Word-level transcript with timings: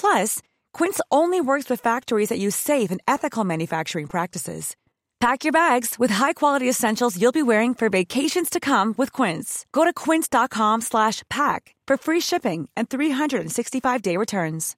Plus, 0.00 0.42
Quince 0.72 1.00
only 1.10 1.40
works 1.40 1.70
with 1.70 1.80
factories 1.80 2.28
that 2.28 2.38
use 2.38 2.54
safe 2.54 2.90
and 2.90 3.00
ethical 3.08 3.44
manufacturing 3.44 4.06
practices. 4.06 4.76
Pack 5.18 5.44
your 5.44 5.52
bags 5.52 5.98
with 5.98 6.10
high-quality 6.10 6.68
essentials 6.68 7.20
you'll 7.20 7.32
be 7.32 7.42
wearing 7.42 7.74
for 7.74 7.88
vacations 7.88 8.50
to 8.50 8.60
come 8.60 8.94
with 8.98 9.10
Quince. 9.12 9.64
Go 9.72 9.84
to 9.84 9.92
quince.com 9.92 10.82
slash 10.82 11.22
pack 11.30 11.74
for 11.86 11.96
free 11.96 12.20
shipping 12.20 12.68
and 12.76 12.90
365-day 12.90 14.16
returns. 14.18 14.76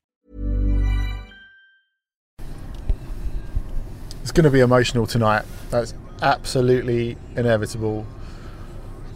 It's 4.22 4.32
going 4.32 4.44
to 4.44 4.50
be 4.50 4.60
emotional 4.60 5.08
tonight. 5.08 5.44
That's 5.70 5.94
absolutely 6.22 7.16
inevitable. 7.34 8.06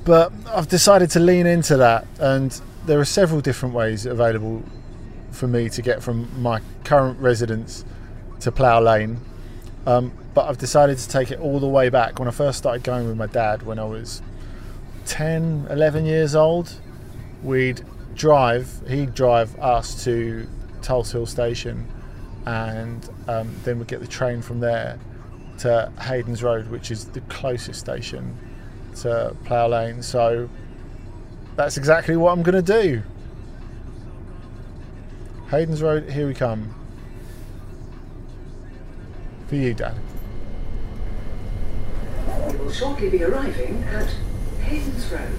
But 0.05 0.33
I've 0.49 0.69
decided 0.69 1.11
to 1.13 1.21
lean 1.21 1.47
into 1.47 1.77
that, 1.77 2.07
and 2.19 2.61
there 2.87 2.99
are 2.99 3.05
several 3.05 3.41
different 3.41 3.77
ways 3.77 4.07
available 4.07 4.65
for 5.33 5.49
me 5.49 5.69
to 5.71 5.83
get 5.83 6.03
from 6.03 6.29
my 6.41 6.61
current 6.85 7.19
residence 7.19 7.85
to 8.41 8.53
Plough 8.53 8.81
Lane. 8.81 9.21
Um, 9.87 10.13
but 10.35 10.49
I've 10.49 10.59
decided 10.59 10.99
to 10.99 11.09
take 11.09 11.31
it 11.31 11.41
all 11.41 11.59
the 11.59 11.69
way 11.69 11.89
back 11.89 12.19
when 12.19 12.29
I 12.29 12.31
first 12.31 12.59
started 12.59 12.83
going 12.85 13.09
with 13.09 13.17
my 13.17 13.27
dad 13.27 13.63
when 13.65 13.79
I 13.79 13.85
was 13.85 14.23
10, 15.07 15.67
11 15.71 16.05
years 16.05 16.35
old. 16.35 16.73
We'd 17.43 17.83
drive, 18.15 18.69
he'd 18.89 19.15
drive 19.15 19.59
us 19.59 20.05
to 20.05 20.47
Tulse 20.81 21.13
Hill 21.13 21.27
Station, 21.27 21.87
and 22.47 23.09
um, 23.29 23.55
then 23.65 23.79
we'd 23.79 23.89
get 23.89 24.01
the 24.01 24.07
train 24.07 24.43
from 24.43 24.61
there 24.61 24.99
to 25.59 25.91
Haydons 25.99 26.43
Road, 26.43 26.69
which 26.69 26.91
is 26.91 27.07
the 27.07 27.21
closest 27.23 27.81
station 27.81 28.37
to 28.97 29.37
Plough 29.45 29.69
Lane. 29.69 30.03
So 30.03 30.49
that's 31.57 31.77
exactly 31.77 32.17
what 32.17 32.33
I'm 32.33 32.43
going 32.43 32.63
to 32.63 32.83
do. 32.83 33.03
Haydons 35.53 35.83
Road, 35.83 36.09
here 36.09 36.27
we 36.27 36.33
come. 36.33 36.75
For 39.49 39.57
you, 39.57 39.75
Dad. 39.75 39.95
We 42.49 42.57
will 42.57 42.73
shortly 42.73 43.11
be 43.11 43.23
arriving 43.23 43.85
at 43.85 44.09
Haydons 44.63 45.13
Road. 45.13 45.31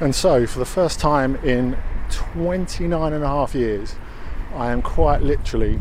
And 0.00 0.14
so, 0.14 0.46
for 0.46 0.58
the 0.58 0.66
first 0.66 1.00
time 1.00 1.36
in 1.36 1.78
29 2.10 3.14
and 3.14 3.24
a 3.24 3.26
half 3.26 3.54
years, 3.54 3.94
I 4.54 4.70
am 4.70 4.82
quite 4.82 5.22
literally 5.22 5.80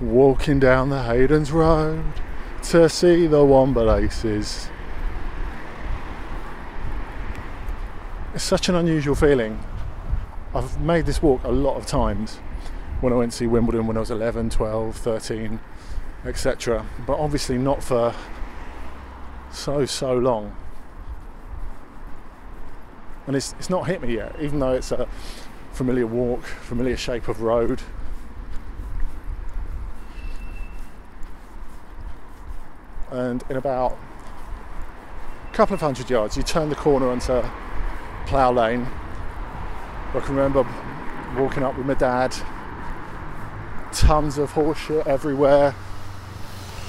walking 0.00 0.60
down 0.60 0.90
the 0.90 1.02
Haydons 1.02 1.52
Road 1.52 2.04
to 2.64 2.88
see 2.88 3.26
the 3.26 3.38
Wombalaces. 3.38 4.68
It's 8.34 8.44
such 8.44 8.68
an 8.68 8.74
unusual 8.74 9.14
feeling. 9.14 9.62
I've 10.54 10.80
made 10.80 11.06
this 11.06 11.22
walk 11.22 11.44
a 11.44 11.50
lot 11.50 11.76
of 11.76 11.86
times 11.86 12.36
when 13.00 13.12
I 13.12 13.16
went 13.16 13.32
to 13.32 13.38
see 13.38 13.46
Wimbledon 13.46 13.86
when 13.86 13.96
I 13.96 14.00
was 14.00 14.10
11, 14.10 14.50
12, 14.50 14.96
13, 14.96 15.60
etc. 16.24 16.86
But 17.06 17.18
obviously 17.18 17.58
not 17.58 17.82
for 17.82 18.14
so, 19.50 19.86
so 19.86 20.14
long 20.16 20.54
and 23.26 23.36
it's, 23.36 23.54
it's 23.58 23.70
not 23.70 23.86
hit 23.86 24.02
me 24.02 24.14
yet, 24.14 24.34
even 24.40 24.58
though 24.58 24.72
it's 24.72 24.92
a 24.92 25.08
familiar 25.72 26.06
walk, 26.06 26.42
familiar 26.44 26.96
shape 26.96 27.28
of 27.28 27.40
road. 27.40 27.80
And 33.14 33.44
in 33.48 33.56
about 33.56 33.96
a 35.48 35.54
couple 35.54 35.74
of 35.74 35.80
hundred 35.80 36.10
yards, 36.10 36.36
you 36.36 36.42
turn 36.42 36.68
the 36.68 36.74
corner 36.74 37.08
onto 37.08 37.44
Plough 38.26 38.50
Lane. 38.50 38.88
I 40.12 40.20
can 40.20 40.34
remember 40.34 40.66
walking 41.38 41.62
up 41.62 41.78
with 41.78 41.86
my 41.86 41.94
dad, 41.94 42.34
tons 43.92 44.36
of 44.36 44.50
horseshit 44.54 45.06
everywhere. 45.06 45.76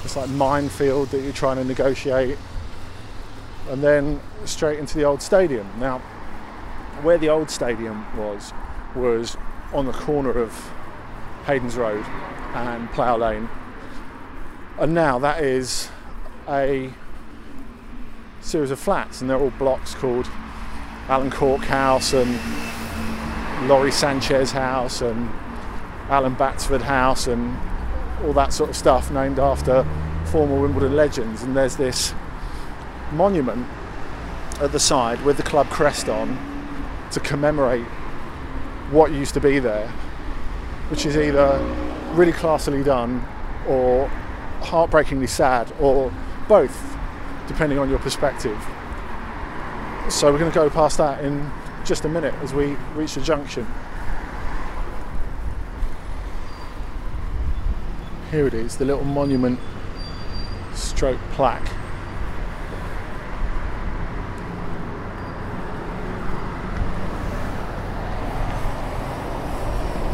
It's 0.02 0.16
like 0.16 0.28
minefield 0.30 1.10
that 1.10 1.20
you're 1.20 1.32
trying 1.32 1.58
to 1.58 1.64
negotiate. 1.64 2.38
And 3.68 3.80
then 3.80 4.20
straight 4.44 4.80
into 4.80 4.98
the 4.98 5.04
old 5.04 5.22
stadium. 5.22 5.70
Now, 5.78 5.98
where 7.02 7.18
the 7.18 7.28
old 7.28 7.50
stadium 7.50 8.04
was 8.16 8.52
was 8.96 9.36
on 9.72 9.86
the 9.86 9.92
corner 9.92 10.32
of 10.32 10.50
Haydons 11.44 11.76
Road 11.76 12.04
and 12.54 12.90
Plough 12.90 13.18
Lane, 13.18 13.48
and 14.78 14.92
now 14.92 15.20
that 15.20 15.44
is 15.44 15.88
a 16.48 16.92
series 18.40 18.70
of 18.70 18.78
flats, 18.78 19.20
and 19.20 19.28
they're 19.28 19.38
all 19.38 19.50
blocks 19.58 19.94
called 19.94 20.26
Alan 21.08 21.30
Cork 21.30 21.62
House 21.62 22.12
and 22.12 22.38
Lawrie 23.68 23.90
Sanchez 23.90 24.52
House 24.52 25.00
and 25.00 25.30
Allen 26.08 26.34
Batsford 26.34 26.82
House 26.82 27.26
and 27.26 27.56
all 28.24 28.32
that 28.32 28.52
sort 28.52 28.70
of 28.70 28.76
stuff, 28.76 29.10
named 29.10 29.38
after 29.38 29.86
former 30.26 30.60
Wimbledon 30.60 30.94
legends. 30.94 31.42
And 31.42 31.56
there's 31.56 31.76
this 31.76 32.14
monument 33.12 33.66
at 34.60 34.72
the 34.72 34.80
side 34.80 35.24
with 35.24 35.36
the 35.36 35.42
club 35.42 35.68
crest 35.68 36.08
on 36.08 36.38
to 37.12 37.20
commemorate 37.20 37.84
what 38.90 39.12
used 39.12 39.34
to 39.34 39.40
be 39.40 39.58
there, 39.58 39.88
which 40.90 41.06
is 41.06 41.16
either 41.16 41.58
really 42.12 42.32
classily 42.32 42.84
done 42.84 43.26
or 43.68 44.08
heartbreakingly 44.62 45.26
sad 45.26 45.72
or 45.80 46.12
both, 46.48 46.96
depending 47.48 47.78
on 47.78 47.90
your 47.90 47.98
perspective. 47.98 48.58
So 50.08 50.30
we're 50.32 50.38
going 50.38 50.50
to 50.50 50.54
go 50.54 50.70
past 50.70 50.98
that 50.98 51.24
in 51.24 51.50
just 51.84 52.04
a 52.04 52.08
minute 52.08 52.34
as 52.42 52.54
we 52.54 52.76
reach 52.94 53.14
the 53.14 53.20
junction. 53.20 53.66
Here 58.30 58.46
it 58.46 58.54
is, 58.54 58.76
the 58.76 58.84
little 58.84 59.04
monument 59.04 59.58
stroke 60.74 61.20
plaque. 61.32 61.68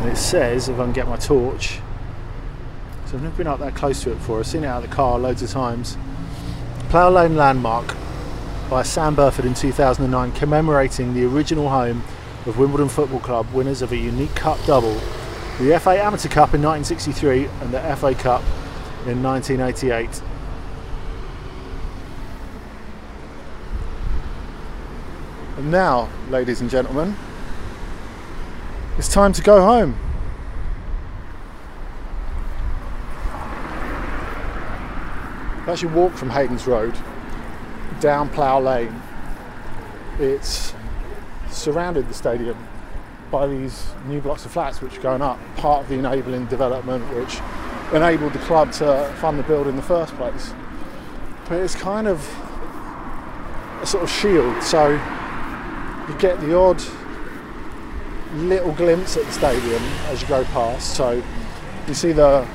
and 0.02 0.10
it 0.10 0.16
says 0.16 0.68
if 0.68 0.80
I 0.80 0.82
can 0.82 0.92
get 0.92 1.06
my 1.06 1.16
torch 1.16 1.78
so 3.06 3.14
I've 3.14 3.22
never 3.22 3.36
been 3.36 3.46
up 3.46 3.60
that 3.60 3.76
close 3.76 4.02
to 4.02 4.10
it 4.10 4.16
before 4.16 4.40
I've 4.40 4.46
seen 4.48 4.64
it 4.64 4.66
out 4.66 4.82
of 4.82 4.90
the 4.90 4.94
car 4.94 5.16
loads 5.16 5.42
of 5.42 5.50
times 5.50 5.96
Plough 6.92 7.08
Lane 7.08 7.36
Landmark 7.36 7.96
by 8.68 8.82
Sam 8.82 9.14
Burford 9.14 9.46
in 9.46 9.54
2009 9.54 10.30
commemorating 10.32 11.14
the 11.14 11.24
original 11.24 11.70
home 11.70 12.02
of 12.44 12.58
Wimbledon 12.58 12.90
Football 12.90 13.20
Club, 13.20 13.50
winners 13.54 13.80
of 13.80 13.92
a 13.92 13.96
unique 13.96 14.34
cup 14.34 14.58
double 14.66 15.00
the 15.58 15.80
FA 15.80 15.92
Amateur 15.92 16.28
Cup 16.28 16.52
in 16.52 16.60
1963 16.60 17.46
and 17.46 17.72
the 17.72 17.80
FA 17.96 18.14
Cup 18.14 18.42
in 19.06 19.22
1988. 19.22 20.22
And 25.56 25.70
now, 25.70 26.10
ladies 26.28 26.60
and 26.60 26.68
gentlemen, 26.68 27.16
it's 28.98 29.08
time 29.08 29.32
to 29.32 29.40
go 29.40 29.62
home. 29.62 29.98
You 35.80 35.88
walk 35.88 36.12
from 36.12 36.30
Haydons 36.30 36.66
Road 36.68 36.94
down 37.98 38.28
Plough 38.28 38.60
Lane, 38.60 38.94
it's 40.20 40.74
surrounded 41.50 42.08
the 42.08 42.14
stadium 42.14 42.56
by 43.32 43.48
these 43.48 43.86
new 44.06 44.20
blocks 44.20 44.44
of 44.44 44.52
flats 44.52 44.80
which 44.80 44.98
are 44.98 45.00
going 45.00 45.22
up, 45.22 45.40
part 45.56 45.82
of 45.82 45.88
the 45.88 45.94
enabling 45.96 46.46
development 46.46 47.02
which 47.14 47.40
enabled 47.92 48.32
the 48.32 48.38
club 48.40 48.70
to 48.72 49.12
fund 49.18 49.38
the 49.38 49.42
build 49.44 49.66
in 49.66 49.74
the 49.74 49.82
first 49.82 50.14
place. 50.14 50.52
But 51.48 51.58
it's 51.58 51.74
kind 51.74 52.06
of 52.06 52.20
a 53.80 53.86
sort 53.86 54.04
of 54.04 54.10
shield, 54.10 54.62
so 54.62 54.90
you 54.90 56.18
get 56.18 56.38
the 56.42 56.56
odd 56.56 56.80
little 58.34 58.72
glimpse 58.72 59.16
at 59.16 59.24
the 59.24 59.32
stadium 59.32 59.82
as 60.10 60.22
you 60.22 60.28
go 60.28 60.44
past. 60.44 60.94
So 60.94 61.22
you 61.88 61.94
see 61.94 62.12
the 62.12 62.46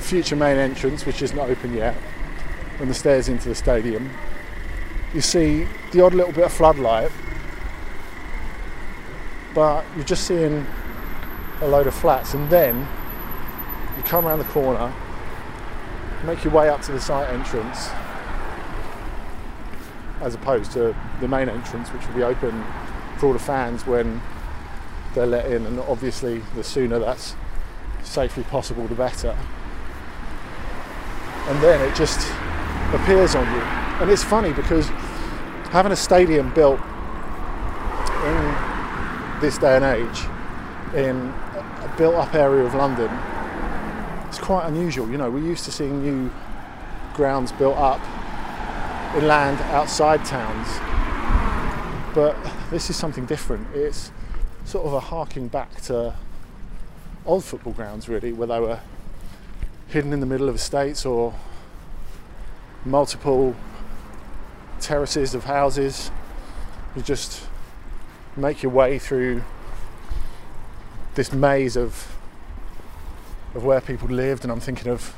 future 0.00 0.36
main 0.36 0.58
entrance, 0.58 1.06
which 1.06 1.22
isn't 1.22 1.38
open 1.38 1.72
yet, 1.72 1.96
and 2.80 2.88
the 2.88 2.94
stairs 2.94 3.28
into 3.28 3.48
the 3.48 3.54
stadium. 3.54 4.10
You 5.14 5.20
see 5.20 5.66
the 5.92 6.02
odd 6.02 6.14
little 6.14 6.32
bit 6.32 6.44
of 6.44 6.52
floodlight, 6.52 7.10
but 9.54 9.84
you're 9.96 10.04
just 10.04 10.24
seeing 10.24 10.66
a 11.60 11.66
load 11.66 11.86
of 11.86 11.94
flats, 11.94 12.34
and 12.34 12.48
then 12.50 12.86
you 13.96 14.02
come 14.04 14.26
around 14.26 14.38
the 14.38 14.44
corner, 14.46 14.92
make 16.24 16.44
your 16.44 16.52
way 16.52 16.68
up 16.68 16.82
to 16.82 16.92
the 16.92 17.00
site 17.00 17.28
entrance, 17.30 17.88
as 20.20 20.34
opposed 20.34 20.72
to 20.72 20.94
the 21.20 21.28
main 21.28 21.48
entrance, 21.48 21.88
which 21.88 22.06
will 22.06 22.14
be 22.14 22.22
open 22.22 22.64
for 23.18 23.26
all 23.26 23.32
the 23.32 23.38
fans 23.38 23.86
when 23.86 24.20
they're 25.14 25.26
let 25.26 25.46
in, 25.50 25.66
and 25.66 25.80
obviously 25.80 26.42
the 26.54 26.62
sooner 26.62 26.98
that's 26.98 27.34
safely 28.04 28.44
possible, 28.44 28.86
the 28.86 28.94
better. 28.94 29.36
And 31.48 31.62
then 31.62 31.80
it 31.80 31.94
just 31.96 32.30
appears 32.92 33.34
on 33.34 33.46
you. 33.54 33.60
And 34.00 34.10
it's 34.10 34.24
funny 34.24 34.52
because 34.52 34.88
having 35.70 35.92
a 35.92 35.96
stadium 35.96 36.52
built 36.54 36.80
in 38.24 38.56
this 39.40 39.58
day 39.58 39.76
and 39.76 39.84
age 39.84 40.24
in 40.94 41.16
a 41.26 41.94
built 41.96 42.14
up 42.14 42.34
area 42.34 42.64
of 42.64 42.74
London, 42.74 43.10
it's 44.26 44.38
quite 44.38 44.66
unusual. 44.66 45.08
You 45.10 45.18
know, 45.18 45.30
we're 45.30 45.44
used 45.44 45.64
to 45.64 45.72
seeing 45.72 46.02
new 46.02 46.30
grounds 47.14 47.52
built 47.52 47.76
up 47.76 48.00
in 49.16 49.26
land 49.26 49.60
outside 49.72 50.24
towns, 50.24 50.68
but 52.14 52.36
this 52.70 52.90
is 52.90 52.96
something 52.96 53.26
different. 53.26 53.66
It's 53.74 54.12
sort 54.64 54.86
of 54.86 54.92
a 54.92 55.00
harking 55.00 55.48
back 55.48 55.80
to 55.82 56.14
old 57.26 57.44
football 57.44 57.72
grounds, 57.72 58.08
really, 58.08 58.32
where 58.32 58.46
they 58.46 58.60
were 58.60 58.80
hidden 59.88 60.12
in 60.12 60.20
the 60.20 60.26
middle 60.26 60.48
of 60.48 60.54
estates 60.54 61.04
or 61.06 61.34
multiple 62.88 63.54
terraces 64.80 65.34
of 65.34 65.44
houses. 65.44 66.10
You 66.96 67.02
just 67.02 67.46
make 68.36 68.62
your 68.62 68.72
way 68.72 68.98
through 68.98 69.42
this 71.14 71.32
maze 71.32 71.76
of 71.76 72.14
of 73.54 73.64
where 73.64 73.80
people 73.80 74.08
lived, 74.08 74.44
and 74.44 74.52
I'm 74.52 74.60
thinking 74.60 74.88
of, 74.88 75.14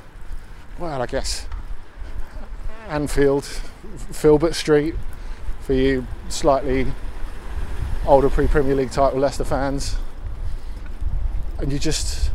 well, 0.79 1.03
I 1.03 1.07
guess 1.07 1.47
Anfield, 2.89 3.45
Filbert 4.13 4.55
Street, 4.55 4.95
for 5.61 5.75
you 5.75 6.07
slightly 6.29 6.87
older 8.07 8.31
pre-Premier 8.31 8.75
League 8.75 8.93
title 8.93 9.19
Leicester 9.19 9.45
fans, 9.45 9.97
and 11.59 11.73
you 11.73 11.79
just 11.79 12.31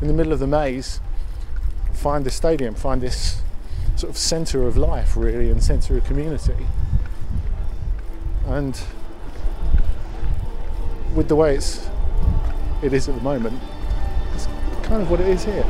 in 0.00 0.06
the 0.06 0.14
middle 0.14 0.32
of 0.32 0.38
the 0.38 0.46
maze 0.46 1.00
find 1.92 2.24
this 2.24 2.34
stadium, 2.34 2.74
find 2.74 3.00
this 3.00 3.40
sort 3.96 4.10
of 4.10 4.18
centre 4.18 4.66
of 4.66 4.76
life, 4.76 5.16
really, 5.16 5.50
and 5.50 5.62
centre 5.62 5.96
of 5.96 6.04
community. 6.04 6.66
And 8.46 8.80
with 11.14 11.28
the 11.28 11.36
way 11.36 11.54
it's 11.56 11.88
it 12.82 12.92
is 12.92 13.08
at 13.08 13.14
the 13.14 13.20
moment, 13.22 13.58
it's 14.34 14.46
kind 14.82 15.00
of 15.00 15.10
what 15.10 15.20
it 15.20 15.28
is 15.28 15.44
here. 15.44 15.64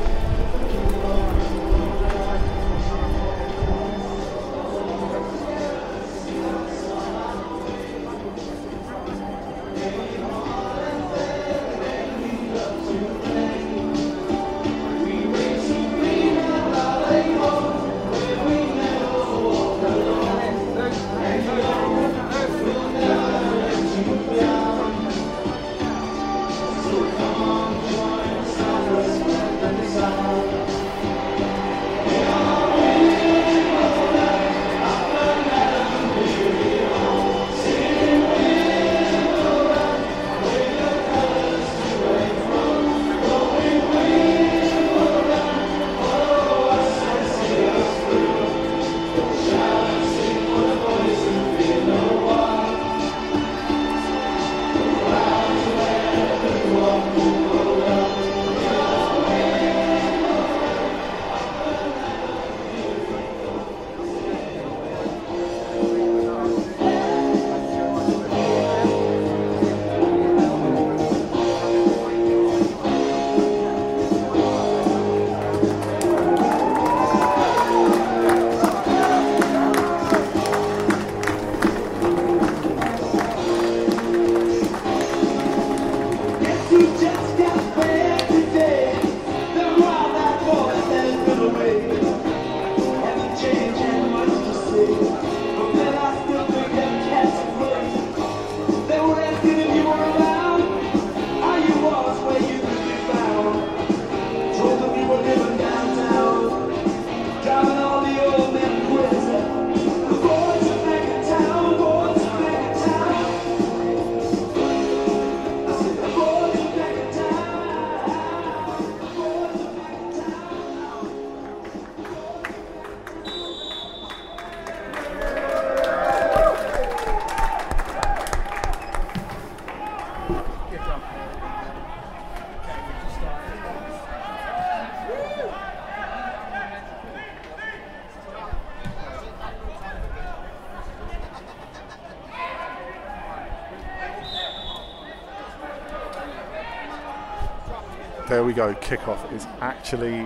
There 148.35 148.43
we 148.43 148.53
go. 148.53 148.75
Kickoff 148.75 149.33
is 149.33 149.47
actually 149.61 150.25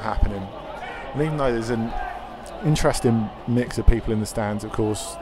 happening. 0.00 0.42
And 1.12 1.22
even 1.22 1.36
though 1.36 1.52
there's 1.52 1.70
an 1.70 1.92
interesting 2.64 3.30
mix 3.46 3.78
of 3.78 3.86
people 3.86 4.12
in 4.12 4.18
the 4.18 4.26
stands, 4.26 4.64
of 4.64 4.72
course, 4.72 5.14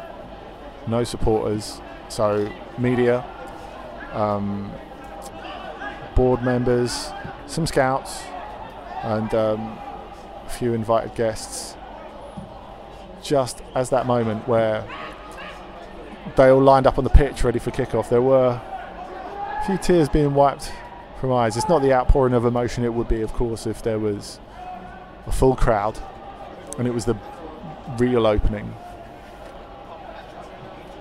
no 0.87 1.05
supporters, 1.05 1.83
so 2.09 2.51
media, 2.79 3.23
um, 4.15 4.73
board 6.15 6.43
members, 6.43 7.11
some 7.47 7.67
scouts, 7.67 8.23
and 9.03 9.35
um, 9.35 9.79
a 10.47 10.49
few 10.49 10.73
invited 10.73 11.15
guests. 11.15 11.77
Just 13.23 13.63
as 13.75 13.91
that 13.91 14.07
moment 14.07 14.49
where 14.49 14.89
they 16.37 16.49
all 16.49 16.63
lined 16.63 16.87
up 16.87 16.97
on 16.97 17.05
the 17.05 17.11
pitch 17.11 17.45
ready 17.45 17.59
for 17.59 17.71
kickoff, 17.71 18.09
there 18.09 18.23
were 18.23 18.59
a 18.59 19.63
few 19.67 19.77
tears 19.77 20.09
being 20.09 20.33
wiped 20.33 20.73
eyes. 21.31 21.57
It's 21.57 21.69
not 21.69 21.83
the 21.83 21.93
outpouring 21.93 22.35
of 22.35 22.45
emotion 22.45 22.85
it 22.85 22.93
would 22.93 23.07
be, 23.07 23.21
of 23.21 23.33
course, 23.33 23.67
if 23.67 23.83
there 23.83 23.99
was 23.99 24.41
a 25.27 25.33
full 25.33 25.55
crowd 25.55 25.99
and 26.79 26.89
it 26.89 26.95
was 26.95 27.05
the 27.05 27.17
real 27.99 28.27
opening. 28.27 28.75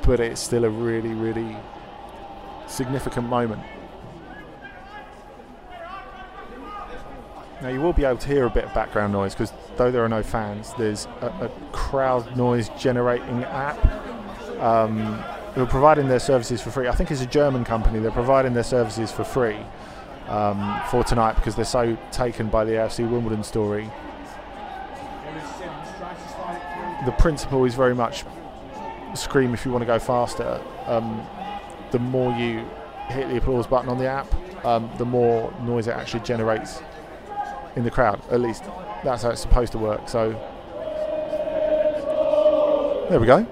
But 0.03 0.19
it's 0.19 0.41
still 0.41 0.65
a 0.65 0.69
really, 0.69 1.13
really 1.13 1.55
significant 2.67 3.27
moment. 3.27 3.63
Now 7.61 7.69
you 7.69 7.79
will 7.79 7.93
be 7.93 8.03
able 8.03 8.17
to 8.17 8.27
hear 8.27 8.45
a 8.45 8.49
bit 8.49 8.65
of 8.65 8.73
background 8.73 9.13
noise 9.13 9.33
because 9.33 9.53
though 9.77 9.91
there 9.91 10.03
are 10.03 10.09
no 10.09 10.23
fans, 10.23 10.73
there's 10.77 11.05
a, 11.21 11.27
a 11.27 11.51
crowd 11.71 12.35
noise 12.35 12.69
generating 12.77 13.43
app. 13.45 13.79
Um, 14.59 15.23
who 15.55 15.63
are 15.63 15.67
providing 15.67 16.07
their 16.07 16.19
services 16.19 16.61
for 16.61 16.71
free. 16.71 16.87
I 16.87 16.93
think 16.93 17.11
it's 17.11 17.21
a 17.21 17.25
German 17.25 17.65
company. 17.65 17.99
They're 17.99 18.11
providing 18.11 18.53
their 18.53 18.63
services 18.63 19.11
for 19.11 19.25
free 19.25 19.57
um, 20.31 20.81
for 20.89 21.03
tonight 21.03 21.33
because 21.33 21.55
they're 21.55 21.65
so 21.65 21.97
taken 22.11 22.47
by 22.47 22.63
the 22.63 22.71
AFC 22.71 23.07
Wimbledon 23.09 23.43
story. 23.43 23.89
The 27.05 27.11
principle 27.13 27.65
is 27.65 27.75
very 27.75 27.95
much 27.95 28.23
scream 29.13 29.53
if 29.53 29.65
you 29.65 29.71
want 29.71 29.81
to 29.81 29.85
go 29.85 29.99
faster. 29.99 30.61
Um, 30.85 31.25
the 31.91 31.99
more 31.99 32.31
you 32.37 32.65
hit 33.09 33.27
the 33.27 33.37
applause 33.37 33.67
button 33.67 33.89
on 33.89 33.97
the 33.97 34.07
app, 34.07 34.33
um, 34.65 34.89
the 34.97 35.05
more 35.05 35.53
noise 35.63 35.87
it 35.87 35.91
actually 35.91 36.21
generates 36.21 36.81
in 37.75 37.83
the 37.83 37.91
crowd. 37.91 38.21
At 38.31 38.39
least 38.39 38.63
that's 39.03 39.23
how 39.23 39.31
it's 39.31 39.41
supposed 39.41 39.73
to 39.73 39.77
work. 39.77 40.07
So 40.07 40.31
there 43.09 43.19
we 43.19 43.27
go. 43.27 43.45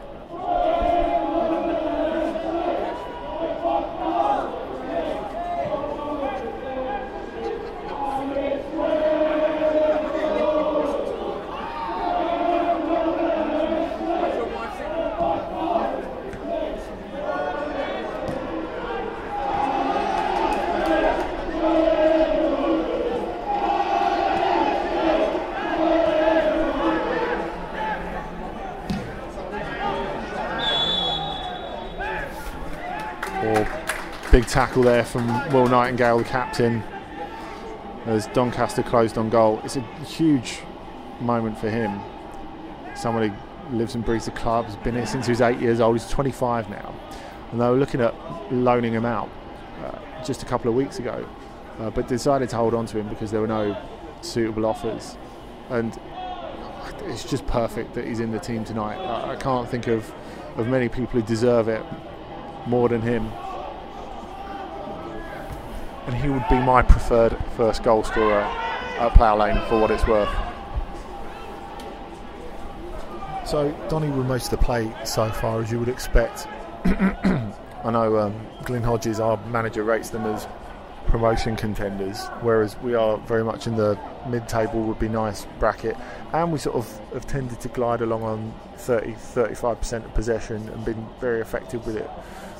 Big 34.32 34.46
tackle 34.60 34.84
there 34.84 35.06
from 35.06 35.26
Will 35.54 35.68
Nightingale, 35.68 36.18
the 36.18 36.26
captain, 36.26 36.84
as 38.06 38.28
Doncaster 38.28 38.84
closed 38.84 39.18
on 39.18 39.30
goal. 39.30 39.62
It's 39.64 39.78
a 39.78 39.82
huge 40.04 40.60
moment 41.22 41.58
for 41.58 41.70
him. 41.70 41.98
Somebody 42.94 43.32
lives 43.72 43.96
and 43.96 44.04
breathes 44.04 44.26
the 44.26 44.32
club, 44.32 44.66
has 44.66 44.76
been 44.76 44.96
here 44.96 45.06
since 45.06 45.28
he 45.28 45.32
was 45.32 45.40
eight 45.40 45.62
years 45.62 45.80
old, 45.80 45.98
he's 45.98 46.10
25 46.10 46.70
now. 46.70 46.94
And 47.54 47.62
they 47.62 47.70
were 47.70 47.78
looking 47.78 48.02
at 48.02 48.14
loaning 48.52 48.92
him 48.92 49.06
out 49.06 49.30
uh, 49.82 49.98
just 50.26 50.44
a 50.44 50.46
couple 50.46 50.70
of 50.70 50.76
weeks 50.76 51.00
ago, 51.00 51.26
uh, 51.80 51.90
but 51.92 52.10
decided 52.10 52.50
to 52.50 52.58
hold 52.58 52.74
on 52.74 52.86
to 52.88 53.00
him 53.00 53.08
because 53.08 53.32
there 53.32 53.40
were 53.40 53.48
no 53.48 53.82
suitable 54.20 54.66
offers. 54.66 55.16
And 55.70 55.98
it's 57.06 57.24
just 57.24 57.48
perfect 57.48 57.94
that 57.94 58.06
he's 58.06 58.20
in 58.20 58.32
the 58.34 58.40
team 58.40 58.66
tonight. 58.66 58.98
I, 58.98 59.32
I 59.32 59.36
can't 59.38 59.70
think 59.70 59.88
of, 59.88 60.14
of 60.58 60.68
many 60.68 60.90
people 60.90 61.22
who 61.22 61.22
deserve 61.22 61.70
it 61.70 61.82
more 62.68 62.90
than 62.90 63.02
him 63.02 63.32
and 66.10 66.18
he 66.18 66.28
would 66.28 66.48
be 66.50 66.60
my 66.60 66.82
preferred 66.82 67.38
first 67.56 67.84
goal 67.84 68.04
scorer 68.04 68.42
at 68.42 69.14
Plough 69.14 69.38
Lane 69.38 69.62
for 69.68 69.80
what 69.80 69.92
it's 69.92 70.08
worth. 70.08 70.30
So 73.48 73.72
Donny 73.90 74.10
will 74.10 74.24
most 74.24 74.52
of 74.52 74.60
the 74.60 74.66
play 74.66 74.92
so 75.06 75.30
far, 75.30 75.62
as 75.62 75.72
you 75.72 75.78
would 75.78 75.88
expect. 75.88 76.48
I 76.86 77.92
know 77.92 78.18
um, 78.18 78.48
Glyn 78.64 78.82
Hodges, 78.82 79.20
our 79.20 79.38
manager, 79.48 79.84
rates 79.84 80.10
them 80.10 80.26
as 80.26 80.48
promotion 81.06 81.56
contenders, 81.56 82.26
whereas 82.42 82.76
we 82.80 82.96
are 82.96 83.18
very 83.20 83.44
much 83.44 83.68
in 83.68 83.76
the 83.76 83.98
mid-table 84.28 84.82
would 84.82 85.00
be 85.00 85.10
nice 85.10 85.46
bracket, 85.60 85.96
and 86.34 86.52
we 86.52 86.58
sort 86.58 86.76
of 86.76 87.00
have 87.14 87.28
tended 87.28 87.60
to 87.62 87.68
glide 87.68 88.02
along 88.02 88.24
on 88.24 88.54
30, 88.78 89.14
35% 89.14 90.06
of 90.06 90.14
possession 90.16 90.70
and 90.70 90.86
been 90.86 91.08
very 91.20 91.40
effective 91.40 91.86
with 91.86 91.98
it 91.98 92.10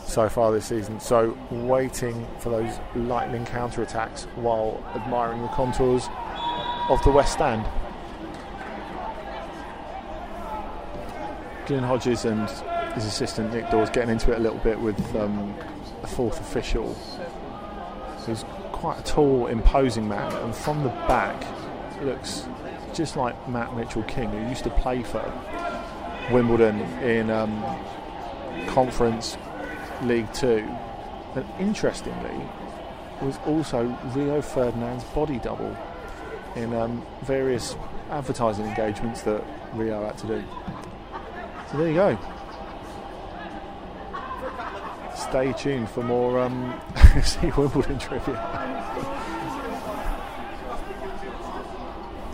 so 0.10 0.28
far 0.28 0.52
this 0.52 0.66
season. 0.66 1.00
So 1.00 1.38
waiting 1.52 2.28
for 2.40 2.50
those 2.50 2.80
lightning 2.96 3.46
counter 3.46 3.84
attacks 3.84 4.24
while 4.36 4.84
admiring 4.96 5.42
the 5.42 5.48
contours 5.50 6.08
of 6.90 7.02
the 7.04 7.12
West 7.12 7.34
Stand. 7.34 7.66
Glyn 11.68 11.84
Hodges 11.84 12.26
and 12.26 12.50
his 12.96 13.06
assistant 13.06 13.54
Nick 13.54 13.70
Daws 13.70 13.92
getting 13.92 14.10
into 14.10 14.32
it 14.32 14.38
a 14.38 14.42
little 14.42 14.58
bit 14.60 14.80
with 14.80 15.00
um, 15.16 15.54
a 16.02 16.08
fourth 16.08 16.40
official 16.40 16.96
who's 18.26 18.44
quite 18.72 19.00
a 19.00 19.04
tall, 19.04 19.48
imposing 19.48 20.08
man, 20.08 20.32
and 20.38 20.56
from 20.56 20.84
the 20.84 20.90
back 21.08 21.46
looks 22.02 22.48
just 22.94 23.16
like 23.16 23.36
Mat 23.48 23.70
Mitchel-King, 23.72 24.30
who 24.30 24.50
used 24.50 24.64
to 24.64 24.70
play 24.70 25.04
for 25.04 25.32
Wimbledon 26.32 26.80
in 27.04 27.30
um, 27.30 27.64
conference 28.68 29.38
League 30.04 30.32
Two, 30.34 30.68
and 31.36 31.46
interestingly, 31.60 32.42
was 33.22 33.38
also 33.46 33.86
Rio 34.16 34.42
Ferdinand's 34.42 35.04
body 35.06 35.40
double 35.40 35.76
in 36.56 36.74
um, 36.74 37.06
various 37.22 37.76
advertising 38.10 38.66
engagements 38.66 39.22
that 39.22 39.44
Rio 39.74 40.06
had 40.06 40.18
to 40.20 40.28
do. 40.28 40.44
So 41.72 41.78
there 41.78 41.88
you 41.88 41.94
go. 41.94 42.18
Stay 45.16 45.54
tuned 45.54 45.90
for 45.90 46.04
more 46.04 46.40
um, 46.40 46.80
Wimbledon 47.58 48.00
trivia. 48.00 48.60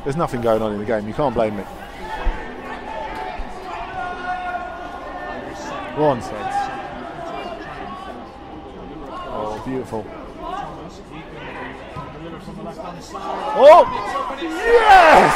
There's 0.03 0.15
nothing 0.15 0.41
going 0.41 0.61
on 0.61 0.71
in 0.71 0.79
the 0.79 0.85
game. 0.85 1.07
You 1.07 1.13
can't 1.13 1.33
blame 1.33 1.57
me. 1.57 1.63
One 5.97 6.21
set. 6.21 6.54
Beautiful. 9.65 10.05
Oh! 13.57 13.85
Yes! 14.39 15.33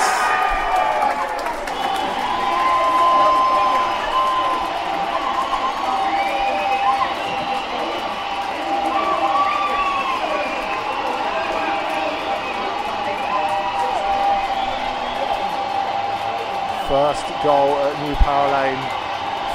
First 16.87 17.25
goal 17.43 17.77
at 17.77 17.93
New 18.03 18.13
Plough 18.13 18.51
Lane. 18.53 18.77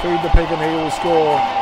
Feed 0.01 0.21
the 0.21 0.29
pig 0.35 0.51
and 0.51 0.61
he 0.61 0.75
will 0.75 0.91
score. 0.91 1.55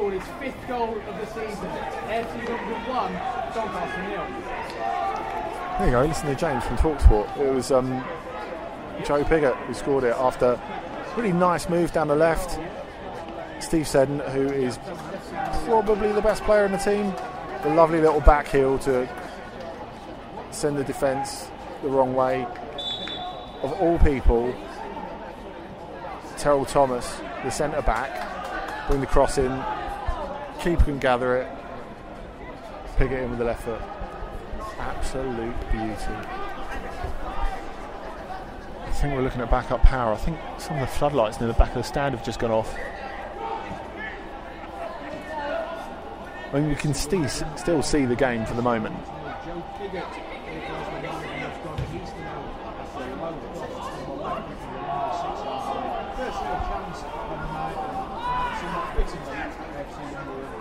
scored 0.00 0.14
his 0.14 0.22
fifth 0.38 0.68
goal 0.68 0.96
of 1.08 1.09
the 1.20 1.26
season. 1.26 1.68
AFC 2.08 2.48
Wimbledon 2.48 2.88
1, 2.88 3.12
Doncaster 3.54 4.02
nil. 4.08 4.26
There 5.78 5.86
you 5.86 5.92
go, 5.92 6.02
listen 6.02 6.26
to 6.26 6.34
James 6.34 6.64
from 6.64 6.76
Talksport. 6.78 7.38
It 7.38 7.52
was 7.52 7.70
um, 7.70 8.04
Joe 9.04 9.24
Pigott 9.24 9.56
who 9.66 9.74
scored 9.74 10.04
it 10.04 10.14
after 10.16 10.52
a 10.52 11.14
really 11.16 11.32
nice 11.32 11.68
move 11.68 11.92
down 11.92 12.08
the 12.08 12.16
left. 12.16 12.58
Steve 13.62 13.86
Seddon, 13.86 14.20
who 14.30 14.48
is 14.48 14.78
probably 15.66 16.12
the 16.12 16.22
best 16.22 16.42
player 16.44 16.64
in 16.64 16.72
the 16.72 16.78
team, 16.78 17.14
the 17.62 17.74
lovely 17.74 18.00
little 18.00 18.20
back 18.20 18.48
heel 18.48 18.78
to 18.80 19.08
send 20.50 20.78
the 20.78 20.84
defence 20.84 21.48
the 21.82 21.88
wrong 21.88 22.14
way. 22.14 22.46
Of 23.62 23.72
all 23.74 23.98
people, 23.98 24.54
Terell 26.38 26.64
Thomas, 26.64 27.20
the 27.44 27.50
centre 27.50 27.82
back, 27.82 28.88
bring 28.88 29.00
the 29.00 29.06
cross 29.06 29.36
in. 29.36 29.50
Keeper 30.60 30.84
can 30.84 30.98
gather 30.98 31.38
it, 31.38 31.48
pick 32.98 33.10
it 33.10 33.22
in 33.22 33.30
with 33.30 33.38
the 33.38 33.46
left 33.46 33.62
foot. 33.62 33.80
Absolute 34.78 35.58
beauty. 35.72 36.14
I 38.84 38.90
think 38.92 39.14
we're 39.14 39.22
looking 39.22 39.40
at 39.40 39.50
backup 39.50 39.82
power. 39.82 40.12
I 40.12 40.16
think 40.16 40.38
some 40.58 40.76
of 40.76 40.82
the 40.82 40.86
floodlights 40.86 41.40
near 41.40 41.48
the 41.48 41.54
back 41.54 41.70
of 41.70 41.76
the 41.76 41.82
stand 41.82 42.14
have 42.14 42.22
just 42.22 42.38
gone 42.38 42.50
off. 42.50 42.76
I 46.52 46.60
mean, 46.60 46.68
we 46.68 46.74
can 46.74 46.92
still 46.92 47.82
see 47.82 48.04
the 48.04 48.16
game 48.16 48.44
for 48.44 48.54
the 48.54 48.62
moment. 48.62 48.96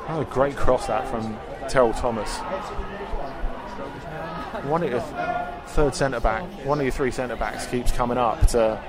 Oh, 0.08 0.22
a 0.22 0.25
great 0.25 0.56
cross 0.56 0.88
that 0.88 1.08
from 1.10 1.38
Terell 1.68 1.94
Thomas. 1.94 2.38
One 4.65 4.84
of 4.84 4.89
your 4.89 5.01
third 5.68 5.94
centre 5.96 6.20
back, 6.20 6.44
one 6.65 6.79
of 6.79 6.86
your 6.86 6.91
three 6.91 7.12
centre 7.12 7.36
backs 7.36 7.65
keeps 7.68 7.91
coming 7.91 8.18
up 8.18 8.48
to 8.48 8.82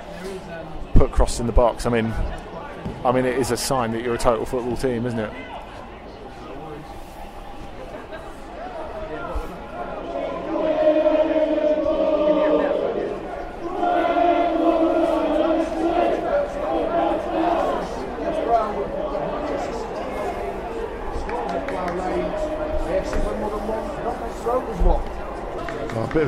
put 0.94 1.12
cross 1.12 1.40
in 1.40 1.46
the 1.46 1.52
box. 1.52 1.86
I 1.86 1.90
mean, 1.90 2.12
I 3.04 3.12
mean, 3.12 3.24
it 3.24 3.38
is 3.38 3.50
a 3.50 3.56
sign 3.56 3.92
that 3.92 4.02
you're 4.02 4.14
a 4.14 4.18
total 4.18 4.46
football 4.46 4.76
team, 4.76 5.06
isn't 5.06 5.18
it? 5.18 5.32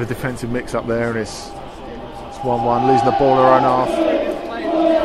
Of 0.03 0.11
a 0.11 0.15
defensive 0.15 0.51
mix 0.51 0.75
up 0.75 0.87
there, 0.87 1.11
and 1.11 1.19
it's 1.19 1.49
it's 2.29 2.39
one-one, 2.39 2.87
losing 2.87 3.07
the 3.07 3.13
ball 3.13 3.39
our 3.39 3.55
own 3.55 3.63
half. 3.63 3.89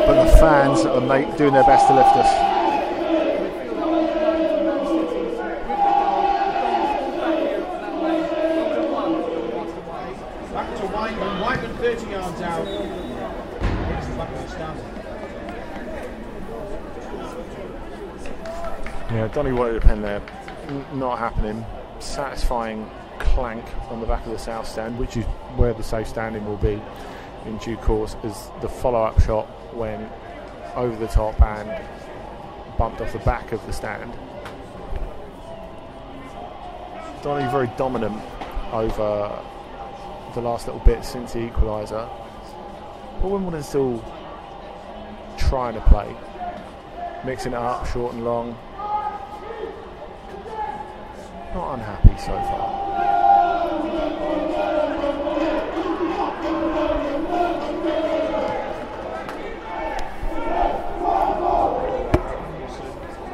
But 0.06 0.24
the 0.24 0.36
fans 0.38 0.80
are 0.80 1.00
make, 1.00 1.36
doing 1.36 1.52
their 1.52 1.64
best 1.64 1.86
to 1.88 1.94
lift 1.94 2.16
us. 2.16 2.26
Back 10.52 10.76
to 10.76 10.86
Whiteman. 10.88 11.40
Whiteman 11.40 11.76
30 11.76 12.10
yards 12.10 12.40
out. 12.42 12.64
The 12.64 14.16
back 14.16 14.32
of 14.32 14.42
the 14.42 14.48
stand. 14.48 14.80
Yeah, 19.10 19.28
Donny 19.28 19.52
wanted 19.52 19.76
a 19.76 19.80
pen 19.80 20.02
there. 20.02 20.22
N- 20.68 20.84
not 20.94 21.18
happening. 21.18 21.64
Satisfying 22.00 22.90
clank 23.18 23.64
from 23.88 24.00
the 24.00 24.06
back 24.06 24.24
of 24.26 24.32
the 24.32 24.38
south 24.38 24.66
stand, 24.66 24.98
which 24.98 25.16
is 25.16 25.24
where 25.56 25.72
the 25.72 25.82
safe 25.82 26.06
standing 26.08 26.44
will 26.46 26.56
be 26.56 26.80
in 27.46 27.58
due 27.58 27.76
course, 27.76 28.16
as 28.24 28.50
the 28.60 28.68
follow-up 28.68 29.20
shot 29.20 29.48
went 29.74 30.10
over 30.74 30.96
the 30.96 31.06
top 31.08 31.40
and 31.40 31.70
bumped 32.76 33.00
off 33.00 33.12
the 33.12 33.18
back 33.20 33.52
of 33.52 33.64
the 33.66 33.72
stand. 33.72 34.12
Donny 37.22 37.48
very 37.50 37.68
dominant 37.76 38.20
over 38.72 39.42
the 40.34 40.40
last 40.40 40.66
little 40.66 40.82
bit 40.82 41.04
since 41.04 41.32
the 41.32 41.40
equaliser. 41.40 42.08
But 43.20 43.28
Wimbledon 43.28 43.62
still 43.62 44.02
trying 45.36 45.74
to 45.74 45.80
play, 45.82 46.14
mixing 47.24 47.52
it 47.52 47.58
up, 47.58 47.86
short 47.86 48.14
and 48.14 48.24
long. 48.24 48.56
Not 51.54 51.74
unhappy 51.74 52.16
so 52.18 52.32
far. 52.32 52.86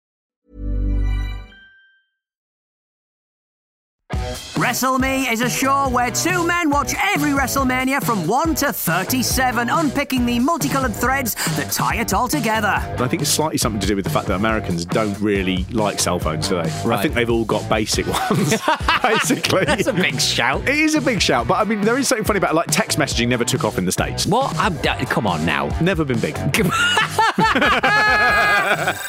Wrestle 4.57 4.99
Me 4.99 5.27
is 5.29 5.39
a 5.41 5.49
show 5.49 5.87
where 5.89 6.11
two 6.11 6.45
men 6.45 6.69
watch 6.69 6.93
every 7.01 7.31
WrestleMania 7.31 8.03
from 8.03 8.27
1 8.27 8.53
to 8.55 8.73
37, 8.73 9.69
unpicking 9.69 10.25
the 10.25 10.39
multicolored 10.39 10.93
threads 10.93 11.35
that 11.55 11.71
tie 11.71 11.95
it 11.95 12.13
all 12.13 12.27
together. 12.27 12.67
I 12.67 13.07
think 13.07 13.21
it's 13.21 13.31
slightly 13.31 13.57
something 13.57 13.79
to 13.79 13.87
do 13.87 13.95
with 13.95 14.03
the 14.03 14.11
fact 14.11 14.27
that 14.27 14.35
Americans 14.35 14.83
don't 14.85 15.17
really 15.19 15.65
like 15.71 15.99
cell 15.99 16.19
phones, 16.19 16.49
do 16.49 16.55
they? 16.61 16.69
I 16.85 17.01
think 17.01 17.15
they've 17.15 17.29
all 17.29 17.45
got 17.45 17.67
basic 17.69 18.05
ones, 18.07 18.53
basically. 19.01 19.63
That's 19.65 19.87
a 19.87 19.93
big 19.93 20.19
shout. 20.19 20.67
It 20.67 20.77
is 20.77 20.95
a 20.95 21.01
big 21.01 21.21
shout, 21.21 21.47
but 21.47 21.53
I 21.55 21.63
mean, 21.63 21.81
there 21.81 21.97
is 21.97 22.07
something 22.09 22.25
funny 22.25 22.37
about 22.37 22.53
like 22.53 22.67
text 22.69 22.99
messaging 22.99 23.29
never 23.29 23.45
took 23.45 23.63
off 23.63 23.77
in 23.77 23.85
the 23.85 23.91
States. 23.91 24.25
What? 24.25 24.53
I'm, 24.57 24.77
uh, 24.77 25.05
come 25.05 25.27
on 25.27 25.45
now. 25.45 25.67
Never 25.79 26.03
been 26.03 26.19
big. 26.19 26.37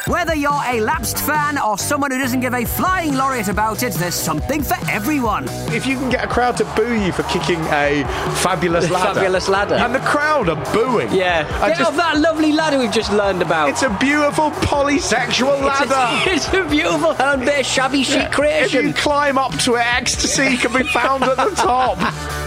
Whether 0.06 0.34
you're 0.34 0.52
a 0.52 0.80
lapsed 0.80 1.18
fan 1.18 1.58
or 1.58 1.76
someone 1.78 2.12
who 2.12 2.18
doesn't 2.18 2.40
give 2.40 2.54
a 2.54 2.64
flying 2.64 3.14
lariat 3.14 3.48
about 3.48 3.82
it, 3.82 3.92
there's 3.94 4.14
something 4.14 4.62
for 4.62 4.76
everyone. 4.88 5.31
If 5.40 5.86
you 5.86 5.96
can 5.96 6.10
get 6.10 6.22
a 6.22 6.28
crowd 6.28 6.58
to 6.58 6.64
boo 6.76 6.92
you 6.94 7.10
for 7.10 7.22
kicking 7.24 7.60
a 7.72 8.04
fabulous 8.42 8.90
ladder, 8.96 9.14
Fabulous 9.14 9.48
ladder. 9.48 9.76
and 9.76 9.94
the 9.94 10.00
crowd 10.00 10.48
are 10.50 10.62
booing, 10.74 11.10
Yeah. 11.12 11.46
I 11.62 11.68
Get 11.68 11.78
just- 11.78 11.90
off 11.92 11.96
that 11.96 12.18
lovely 12.18 12.52
ladder 12.52 12.78
we've 12.78 12.92
just 12.92 13.10
learned 13.12 13.40
about. 13.40 13.70
it's 13.70 13.82
a 13.82 13.88
beautiful 13.98 14.50
polysexual 14.50 15.54
It's 15.66 15.80
a- 15.80 15.86
ladder. 15.86 16.30
It's 16.32 16.48
a, 16.52 16.64
beautiful 16.68 17.14
hand 17.14 17.44
bit 17.46 17.60
of 17.60 17.66
shabby 17.66 18.02
chic 18.04 18.24
If 18.24 18.30
creation. 18.32 18.88
you 18.88 18.92
climb 18.94 19.38
up 19.38 19.52
to 19.60 19.76
it, 19.76 19.86
ecstasy 19.86 20.56
can 20.58 20.72
be 20.72 20.82
found 20.88 21.22
at 21.24 21.36
the 21.38 21.50
top. 21.56 21.96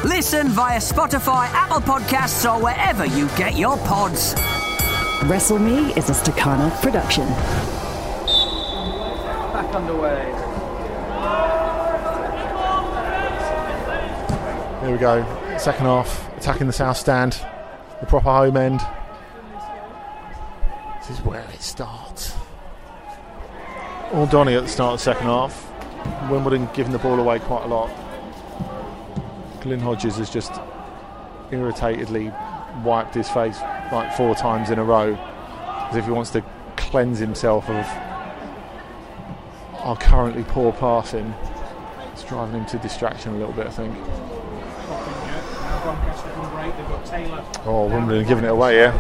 Listen 0.06 0.50
via 0.50 0.78
Spotify, 0.80 1.48
Apple 1.54 1.82
Podcasts, 1.82 2.46
or 2.48 2.62
wherever 2.62 3.06
you 3.06 3.28
get 3.30 3.56
your 3.58 3.78
pods. 3.78 4.36
Wrestle 5.26 5.58
Me 5.60 5.92
is 5.94 6.10
a 6.10 6.14
Stakhanov 6.14 6.80
production. 6.84 7.28
Back 9.54 9.74
underway. 9.74 10.32
Here 14.86 14.94
we 14.94 15.00
go. 15.00 15.58
Second 15.58 15.88
half, 15.88 16.38
attacking 16.38 16.68
the 16.68 16.74
south 16.74 16.98
stand, 16.98 17.44
the 18.02 18.06
proper 18.06 18.30
home 18.30 18.56
end. 18.56 18.82
This 21.00 21.10
is 21.10 21.26
where 21.26 21.42
it 21.42 21.60
starts. 21.60 22.36
All 24.14 24.28
Donny 24.28 24.54
at 24.54 24.62
the 24.62 24.70
start 24.70 24.94
of 24.94 25.00
the 25.00 25.04
second 25.04 25.26
half. 25.26 26.30
Wimbledon 26.30 26.70
giving 26.76 26.92
the 26.92 27.00
ball 27.00 27.20
away 27.20 27.40
quite 27.40 27.64
a 27.64 27.68
lot. 27.68 27.90
Glyn 29.62 29.80
Hodges 29.80 30.18
has 30.18 30.30
just 30.30 30.54
irritatedly 31.50 32.32
wiped 32.84 33.16
his 33.16 33.28
face 33.28 33.60
like 33.92 34.16
four 34.16 34.36
times 34.36 34.70
in 34.70 34.78
a 34.78 34.84
row, 34.84 35.16
as 35.90 35.96
if 35.96 36.06
he 36.06 36.12
wants 36.12 36.30
to 36.30 36.44
cleanse 36.78 37.18
himself 37.18 37.68
of 37.72 37.88
our 39.80 39.98
currently 39.98 40.44
poor 40.44 40.72
passing. 40.74 41.34
It's 42.14 42.24
driving 42.24 42.60
him 42.60 42.66
to 42.68 42.78
distraction 42.78 43.34
a 43.34 43.38
little 43.40 43.54
bit, 43.54 43.66
I 43.66 43.72
think. 43.72 44.35
Break. 46.56 46.78
They've 46.78 46.88
got 46.88 47.06
Taylor. 47.06 47.44
Oh, 47.66 47.88
Wimbledon 47.88 48.28
giving 48.28 48.46
it 48.46 48.52
away, 48.52 48.78
yeah. 48.78 48.94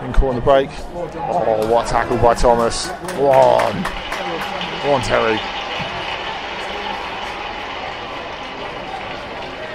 Getting 0.00 0.12
caught 0.14 0.30
on 0.30 0.34
the 0.34 0.40
break. 0.40 0.68
Oh, 0.94 1.70
what 1.70 1.86
tackle 1.86 2.18
by 2.18 2.34
Thomas. 2.34 2.88
Go 3.16 3.30
on. 3.30 3.72
Go 4.82 4.94
on, 4.94 5.02
Terry. 5.02 5.38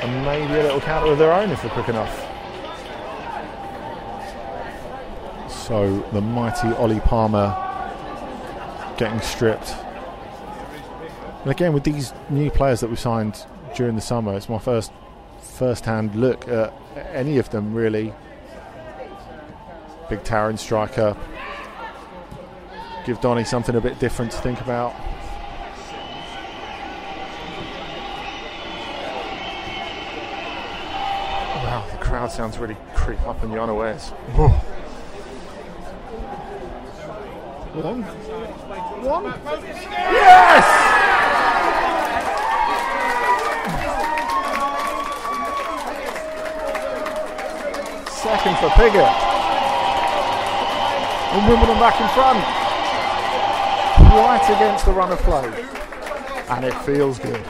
And 0.04 0.26
maybe 0.26 0.54
a 0.60 0.64
little 0.64 0.82
counter 0.82 1.12
of 1.12 1.18
their 1.18 1.32
own 1.32 1.50
if 1.50 1.62
they're 1.62 1.72
quick 1.72 1.88
enough. 1.88 2.24
So 5.50 6.06
the 6.12 6.22
mighty 6.22 6.70
Ollie 6.76 7.00
Palmer 7.00 7.56
getting 8.98 9.22
stripped. 9.22 9.76
And 11.44 11.52
again, 11.52 11.72
with 11.72 11.86
these 11.86 12.14
new 12.30 12.52
players 12.52 12.82
that 12.82 12.90
we 12.90 12.98
signed 12.98 13.46
during 13.76 13.96
the 13.96 14.02
summer, 14.02 14.36
it's 14.36 14.50
my 14.50 14.60
first 14.60 14.92
first-hand 15.48 16.16
look 16.16 16.48
at 16.48 16.74
any 17.12 17.38
of 17.38 17.50
them 17.50 17.74
really. 17.74 18.14
Big 20.10 20.24
towering 20.24 20.58
striker. 20.58 21.16
Give 23.06 23.20
Donny 23.22 23.44
something 23.44 23.76
a 23.76 23.82
bit 23.82 24.00
different 24.00 24.32
to 24.32 24.38
think 24.38 24.62
about. 24.62 24.94
Wow, 31.64 31.86
the 31.92 31.98
crowd 31.98 32.32
sounds 32.32 32.58
really 32.58 32.78
creep 32.94 33.22
up 33.22 33.44
in 33.44 33.52
the 33.52 33.62
unawares. 33.62 34.10
One. 34.36 34.52
One. 37.78 38.04
Yes! 40.12 40.67
Second 48.28 48.58
for 48.58 48.68
Pigott. 48.72 49.08
And 51.32 51.48
Wimbledon 51.48 51.80
back 51.80 52.02
in 52.02 52.10
front. 52.10 52.40
Right 54.14 54.44
against 54.54 54.84
the 54.84 54.92
run 54.92 55.14
of 55.14 55.20
play. 55.20 55.48
And 56.50 56.66
it 56.66 56.74
feels 56.84 57.20
good. 57.20 57.42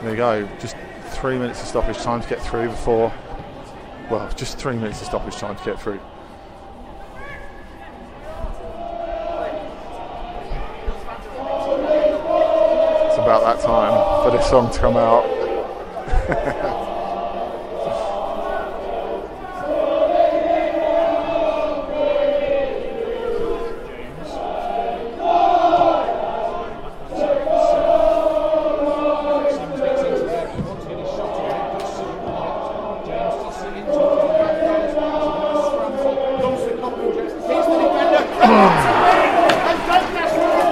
There 0.00 0.10
you 0.12 0.16
go. 0.16 0.48
Just 0.60 0.76
three 1.10 1.36
minutes 1.36 1.60
of 1.60 1.68
stoppage 1.68 1.98
time 1.98 2.22
to 2.22 2.28
get 2.28 2.40
through 2.40 2.68
before. 2.68 3.12
Well, 4.10 4.32
just 4.34 4.56
three 4.56 4.76
minutes 4.76 5.02
of 5.02 5.08
stoppage 5.08 5.36
time 5.36 5.56
to 5.56 5.64
get 5.64 5.78
through. 5.78 6.00
It's 13.08 13.18
about 13.18 13.42
that 13.42 13.60
time 13.60 14.24
for 14.24 14.34
this 14.34 14.48
song 14.48 14.72
to 14.72 14.78
come 14.78 14.96
out. 14.96 15.42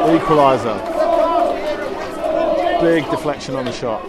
Equaliser. 0.00 0.76
Big 2.80 3.04
deflection 3.10 3.54
on 3.54 3.64
the 3.66 3.72
shot. 3.72 4.02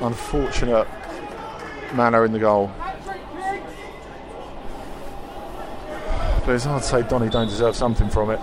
Unfortunate 0.00 0.86
manner 1.94 2.24
in 2.24 2.32
the 2.32 2.38
goal. 2.38 2.70
But 6.44 6.54
it's 6.54 6.64
hard 6.64 6.82
to 6.82 6.88
say 6.88 7.02
Donny 7.02 7.28
don't 7.28 7.48
deserve 7.48 7.74
something 7.74 8.08
from 8.08 8.30
it. 8.30 8.38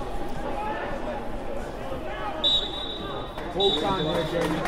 Full 3.53 3.79
time 3.79 4.03
here, 4.03 4.25
Jamie. 4.29 4.59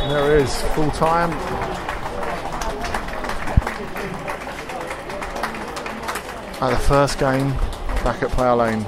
there 0.11 0.37
is, 0.37 0.61
full 0.73 0.91
time. 0.91 1.31
At 6.61 6.69
the 6.69 6.83
first 6.87 7.17
game 7.17 7.49
back 8.03 8.21
at 8.21 8.29
Plough 8.31 8.55
Lane. 8.55 8.85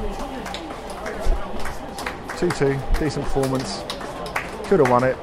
2 2.38 2.50
2, 2.52 2.80
decent 3.00 3.24
performance. 3.26 3.84
Could 4.66 4.80
have 4.80 4.90
won 4.90 5.04
it. 5.04 5.18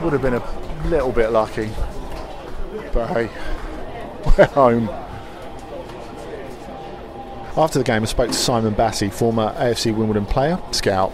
Would 0.00 0.12
have 0.14 0.22
been 0.22 0.34
a 0.34 0.88
little 0.88 1.12
bit 1.12 1.30
lucky. 1.30 1.70
But 2.92 3.08
hey, 3.08 3.30
we're 4.38 4.46
home. 4.46 4.88
After 7.58 7.78
the 7.78 7.84
game, 7.84 8.02
I 8.02 8.06
spoke 8.06 8.28
to 8.28 8.34
Simon 8.34 8.74
Bassey, 8.74 9.12
former 9.12 9.52
AFC 9.54 9.94
Wimbledon 9.94 10.26
player, 10.26 10.58
scout, 10.72 11.12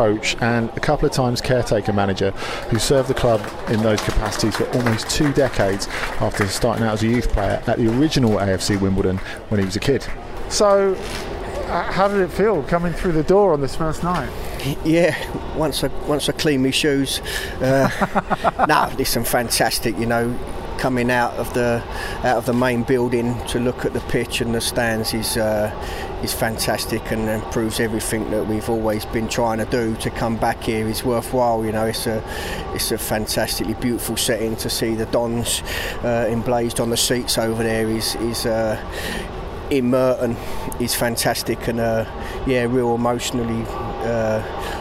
coach, 0.00 0.34
and 0.40 0.70
a 0.70 0.80
couple 0.80 1.06
of 1.06 1.12
times 1.12 1.42
caretaker 1.42 1.92
manager, 1.92 2.30
who 2.70 2.78
served 2.78 3.08
the 3.08 3.14
club 3.14 3.40
in 3.68 3.82
those 3.82 4.00
capacities 4.00 4.56
for 4.56 4.64
almost 4.70 5.10
two 5.10 5.30
decades 5.34 5.88
after 6.20 6.46
starting 6.46 6.86
out 6.86 6.94
as 6.94 7.02
a 7.02 7.06
youth 7.06 7.28
player 7.28 7.62
at 7.66 7.76
the 7.76 7.86
original 7.98 8.32
AFC 8.32 8.80
Wimbledon 8.80 9.18
when 9.48 9.60
he 9.60 9.66
was 9.66 9.76
a 9.76 9.80
kid. 9.80 10.06
So, 10.48 10.94
uh, 10.94 11.92
how 11.92 12.08
did 12.08 12.20
it 12.20 12.30
feel 12.30 12.62
coming 12.62 12.94
through 12.94 13.12
the 13.12 13.22
door 13.22 13.52
on 13.52 13.60
this 13.60 13.76
first 13.76 14.02
night? 14.02 14.30
Yeah, 14.84 15.14
once 15.54 15.84
I 15.84 15.88
once 16.06 16.30
I 16.30 16.32
clean 16.32 16.62
my 16.62 16.70
shoes, 16.70 17.20
uh, 17.60 18.64
no, 18.68 18.90
listen, 18.96 19.24
fantastic. 19.24 19.98
You 19.98 20.06
know, 20.06 20.38
coming 20.80 21.10
out 21.10 21.34
of 21.34 21.52
the 21.52 21.82
out 22.24 22.38
of 22.38 22.46
the 22.46 22.54
main 22.54 22.82
building 22.82 23.38
to 23.46 23.60
look 23.60 23.84
at 23.84 23.92
the 23.92 24.00
pitch 24.00 24.40
and 24.40 24.54
the 24.54 24.60
stands 24.60 25.12
is 25.12 25.36
uh, 25.36 25.70
is 26.24 26.32
fantastic 26.32 27.12
and, 27.12 27.28
and 27.28 27.42
proves 27.52 27.78
everything 27.80 28.30
that 28.30 28.46
we've 28.46 28.68
always 28.70 29.04
been 29.06 29.28
trying 29.28 29.58
to 29.58 29.66
do. 29.66 29.94
To 29.96 30.10
come 30.10 30.36
back 30.36 30.62
here 30.64 30.88
is 30.88 31.04
worthwhile. 31.04 31.64
You 31.64 31.72
know, 31.72 31.84
it's 31.84 32.06
a 32.06 32.24
it's 32.74 32.90
a 32.92 32.98
fantastically 32.98 33.74
beautiful 33.74 34.16
setting 34.16 34.56
to 34.56 34.70
see 34.70 34.94
the 34.94 35.06
Dons 35.06 35.62
uh, 36.02 36.26
emblazed 36.28 36.80
on 36.80 36.88
the 36.88 36.96
seats 36.96 37.36
over 37.36 37.62
there. 37.62 37.86
Is 37.86 38.14
is 38.16 38.46
uh, 38.46 38.80
in 39.70 39.90
Merton 39.90 40.36
is 40.80 40.94
fantastic 40.94 41.68
and 41.68 41.78
uh, 41.78 42.04
yeah, 42.46 42.64
real 42.64 42.94
emotionally 42.94 43.64
uh, 44.00 44.40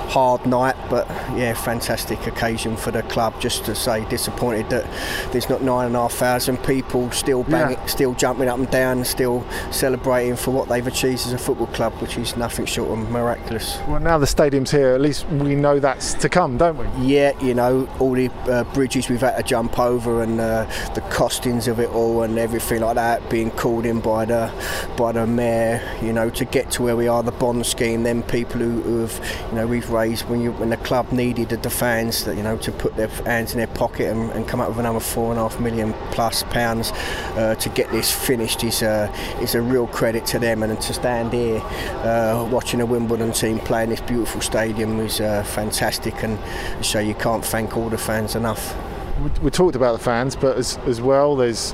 hard 0.10 0.46
night, 0.46 0.76
but 0.90 1.08
yeah, 1.38 1.54
fantastic 1.54 2.26
occasion 2.28 2.76
for 2.76 2.92
the 2.92 3.04
club. 3.04 3.40
Just 3.40 3.66
to 3.66 3.76
say, 3.76 4.06
disappointed 4.10 4.70
that 4.70 4.86
there's 5.32 5.50
not 5.50 5.62
nine 5.62 5.88
and 5.88 5.96
a 5.96 6.00
half 6.00 6.14
thousand 6.14 6.58
people 6.64 7.12
still 7.12 7.44
banging, 7.44 7.78
Yeah. 7.78 7.86
still 7.86 8.14
jumping 8.14 8.48
up 8.48 8.58
and 8.58 8.70
down, 8.72 9.04
still 9.06 9.44
celebrating 9.72 10.36
for 10.36 10.52
what 10.52 10.68
they've 10.70 10.86
achieved 10.86 11.26
as 11.26 11.34
a 11.34 11.38
football 11.38 11.68
club, 11.68 11.94
which 12.02 12.18
is 12.18 12.36
nothing 12.38 12.66
short 12.66 12.90
of 12.92 13.10
miraculous. 13.10 13.78
Well, 13.88 14.00
now 14.00 14.18
the 14.18 14.28
stadium's 14.28 14.72
here, 14.72 14.94
at 14.94 15.02
least 15.02 15.28
we 15.30 15.56
know 15.56 15.80
that's 15.80 16.14
to 16.16 16.30
come, 16.30 16.58
don't 16.58 16.78
we? 16.78 16.86
Yeah, 17.06 17.38
you 17.40 17.54
know, 17.54 17.88
all 18.00 18.14
the 18.14 18.30
uh, 18.48 18.64
bridges 18.74 19.10
we've 19.10 19.22
had 19.22 19.38
to 19.38 19.44
jump 19.44 19.80
over 19.80 20.24
and 20.24 20.40
uh, 20.40 20.66
the 20.96 21.02
costings 21.02 21.68
of 21.68 21.80
it 21.80 21.90
all 21.92 22.24
and 22.24 22.38
everything 22.40 22.82
like 22.82 22.96
that 22.96 23.30
being 23.30 23.52
called 23.52 23.86
in 23.86 24.00
by 24.00 24.26
the 24.26 24.52
by 24.98 25.12
the 25.12 25.26
mayor, 25.28 25.82
you 26.02 26.12
know, 26.14 26.30
to 26.30 26.46
get 26.46 26.72
to 26.72 26.84
where 26.84 26.96
we 26.96 27.08
are, 27.08 27.22
the 27.24 27.32
bond 27.32 27.66
scheme, 27.66 28.04
then 28.04 28.24
people 28.24 28.60
who, 28.60 28.82
who 28.82 29.02
have, 29.02 29.09
you 29.50 29.56
know, 29.56 29.68
we've 29.68 29.90
raised 29.90 30.28
when 30.30 30.42
you 30.42 30.52
when 30.54 30.70
the 30.70 30.78
club 30.78 31.12
needed 31.12 31.50
the 31.50 31.70
fans 31.70 32.26
that 32.26 32.36
you 32.36 32.44
know 32.44 32.58
to 32.58 32.72
put 32.72 32.96
their 32.96 33.08
hands 33.08 33.52
in 33.54 33.58
their 33.58 33.68
pocket 33.68 34.12
and, 34.12 34.32
and 34.32 34.48
come 34.48 34.60
up 34.62 34.70
with 34.70 34.80
another 34.80 35.00
four 35.00 35.32
and 35.32 35.40
a 35.40 35.48
half 35.48 35.60
million 35.60 35.94
plus 36.12 36.44
pounds 36.44 36.92
uh, 37.36 37.56
to 37.56 37.70
get 37.70 37.90
this 37.92 38.12
finished 38.12 38.64
is 38.64 38.84
uh, 38.84 39.12
is 39.42 39.56
a 39.56 39.62
real 39.62 39.88
credit 39.88 40.26
to 40.26 40.40
them 40.40 40.64
and 40.64 40.80
to 40.82 40.94
stand 40.94 41.34
here 41.34 41.62
uh, 42.04 42.48
watching 42.52 42.82
a 42.82 42.86
Wimbledon 42.86 43.32
team 43.32 43.60
play 43.60 43.84
in 43.84 43.90
this 43.90 44.02
beautiful 44.02 44.42
stadium 44.42 45.00
is 45.00 45.22
uh, 45.22 45.44
fantastic 45.44 46.24
and 46.24 46.38
so 46.86 47.00
you 47.00 47.16
can't 47.16 47.44
thank 47.44 47.76
all 47.78 47.90
the 47.90 47.98
fans 47.98 48.36
enough. 48.36 48.76
we, 49.20 49.30
we 49.44 49.50
talked 49.50 49.76
about 49.76 49.94
the 49.94 50.04
fans, 50.04 50.36
but 50.36 50.58
as, 50.58 50.78
as 50.86 51.02
well, 51.02 51.36
there's 51.36 51.74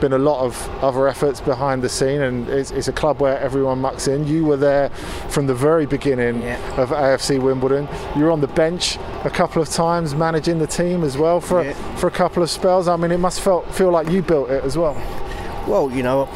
been 0.00 0.12
a 0.12 0.18
lot 0.18 0.44
of 0.44 0.68
other 0.82 1.08
efforts 1.08 1.40
behind 1.40 1.82
the 1.82 1.88
scene, 1.88 2.20
and 2.22 2.48
it's, 2.48 2.70
it's 2.70 2.88
a 2.88 2.92
club 2.92 3.20
where 3.20 3.38
everyone 3.38 3.80
mucks 3.80 4.08
in. 4.08 4.26
You 4.26 4.44
were 4.44 4.56
there 4.56 4.90
from 5.28 5.46
the 5.46 5.54
very 5.54 5.86
beginning 5.86 6.42
of 6.76 6.90
AFC 6.90 7.40
Wimbledon. 7.40 7.88
You 8.16 8.24
were 8.24 8.30
on 8.30 8.40
the 8.40 8.48
bench 8.48 8.98
a 9.24 9.30
couple 9.30 9.62
of 9.62 9.68
times, 9.68 10.14
managing 10.14 10.58
the 10.58 10.66
team 10.66 11.04
as 11.04 11.16
well 11.16 11.40
for 11.40 11.64
for 11.96 12.06
a 12.06 12.10
couple 12.10 12.42
of 12.42 12.50
spells. 12.50 12.88
I 12.88 12.96
mean, 12.96 13.10
it 13.10 13.18
must 13.18 13.40
felt 13.40 13.72
feel 13.74 13.90
like 13.90 14.08
you 14.08 14.22
built 14.22 14.50
it 14.50 14.64
as 14.64 14.76
well. 14.76 14.94
Well, 15.66 15.90
you 15.90 16.02
know, 16.02 16.28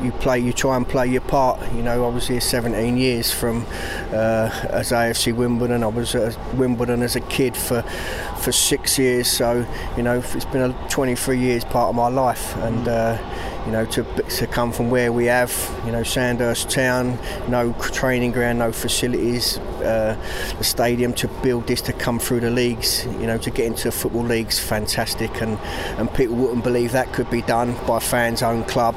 you 0.00 0.12
play, 0.12 0.38
you 0.38 0.52
try 0.52 0.76
and 0.76 0.88
play 0.88 1.08
your 1.08 1.22
part. 1.22 1.60
You 1.72 1.82
know, 1.82 2.06
I 2.06 2.08
was 2.08 2.28
here 2.28 2.40
17 2.40 2.96
years 2.96 3.32
from 3.32 3.66
uh, 4.12 4.50
as 4.70 4.92
AFC 4.92 5.34
Wimbledon. 5.34 5.82
I 5.82 5.88
was 5.88 6.14
at 6.14 6.38
Wimbledon 6.54 7.02
as 7.02 7.16
a 7.16 7.20
kid 7.20 7.56
for 7.56 7.82
for 8.40 8.52
six 8.52 8.96
years. 8.96 9.28
So, 9.28 9.66
you 9.96 10.04
know, 10.04 10.18
it's 10.20 10.44
been 10.44 10.70
a 10.70 10.88
23 10.88 11.38
years 11.38 11.64
part 11.64 11.88
of 11.88 11.96
my 11.96 12.08
life, 12.08 12.56
and 12.58 12.86
uh, 12.86 13.18
you 13.66 13.72
know, 13.72 13.84
to 13.86 14.04
to 14.04 14.46
come 14.46 14.72
from 14.72 14.90
where 14.90 15.12
we 15.12 15.26
have, 15.26 15.52
you 15.84 15.92
know, 15.92 16.02
Sandhurst 16.02 16.70
Town, 16.70 17.18
no 17.48 17.72
training 17.74 18.32
ground, 18.32 18.58
no 18.58 18.72
facilities, 18.72 19.58
uh, 19.58 20.16
the 20.58 20.64
stadium 20.64 21.12
to 21.14 21.28
build 21.42 21.66
this 21.66 21.80
to 21.82 21.92
come 21.92 22.18
through 22.18 22.40
the 22.40 22.50
leagues, 22.50 23.04
you 23.04 23.26
know, 23.26 23.38
to 23.38 23.50
get 23.50 23.66
into 23.66 23.84
the 23.84 23.92
football 23.92 24.24
leagues, 24.24 24.58
fantastic, 24.58 25.40
and 25.40 25.58
and 25.98 26.12
people 26.14 26.36
wouldn't 26.36 26.64
believe 26.64 26.92
that 26.92 27.12
could 27.12 27.30
be 27.30 27.42
done 27.42 27.74
by 27.86 27.98
fans' 27.98 28.42
own 28.42 28.64
club. 28.64 28.96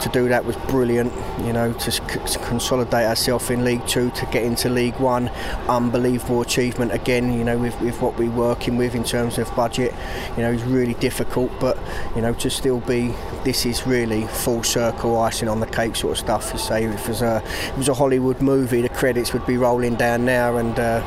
To 0.00 0.08
do 0.10 0.28
that 0.28 0.44
was 0.44 0.56
brilliant, 0.68 1.12
you 1.46 1.52
know, 1.52 1.72
to, 1.72 1.90
to 1.90 2.38
consolidate 2.40 3.06
ourselves 3.06 3.48
in 3.50 3.64
League 3.64 3.86
Two, 3.86 4.10
to 4.10 4.26
get 4.26 4.42
into 4.42 4.68
League 4.68 4.98
One, 4.98 5.28
unbelievable 5.68 6.42
achievement 6.42 6.92
again, 6.92 7.32
you 7.32 7.44
know, 7.44 7.56
with, 7.56 7.80
with 7.80 8.00
what 8.02 8.18
we're 8.18 8.30
working 8.30 8.76
with 8.76 8.94
in 8.94 9.04
terms 9.04 9.38
of 9.38 9.54
budget, 9.56 9.94
you 10.36 10.42
know, 10.42 10.52
it's 10.52 10.62
really 10.64 10.94
difficult, 10.94 11.50
but 11.58 11.78
you 12.14 12.22
know, 12.22 12.34
to 12.34 12.50
still 12.50 12.80
be, 12.80 13.14
this 13.44 13.64
is 13.64 13.86
really 13.86 14.26
full 14.26 14.62
circle 14.62 15.18
icing 15.18 15.48
on 15.48 15.60
the 15.60 15.66
cake 15.66 15.96
sort 15.96 16.12
of 16.12 16.18
stuff. 16.18 16.52
You 16.52 16.58
say. 16.58 16.84
If 16.84 17.04
it 17.04 17.08
was 17.08 17.22
a, 17.22 17.36
if 17.44 17.68
it 17.70 17.78
was 17.78 17.88
a 17.88 17.94
Hollywood 17.94 18.42
movie, 18.42 18.82
the 18.82 18.88
credits 18.88 19.32
would 19.32 19.46
be 19.46 19.56
rolling 19.56 19.94
down 19.94 20.24
now, 20.24 20.58
and 20.58 20.78
uh, 20.78 21.00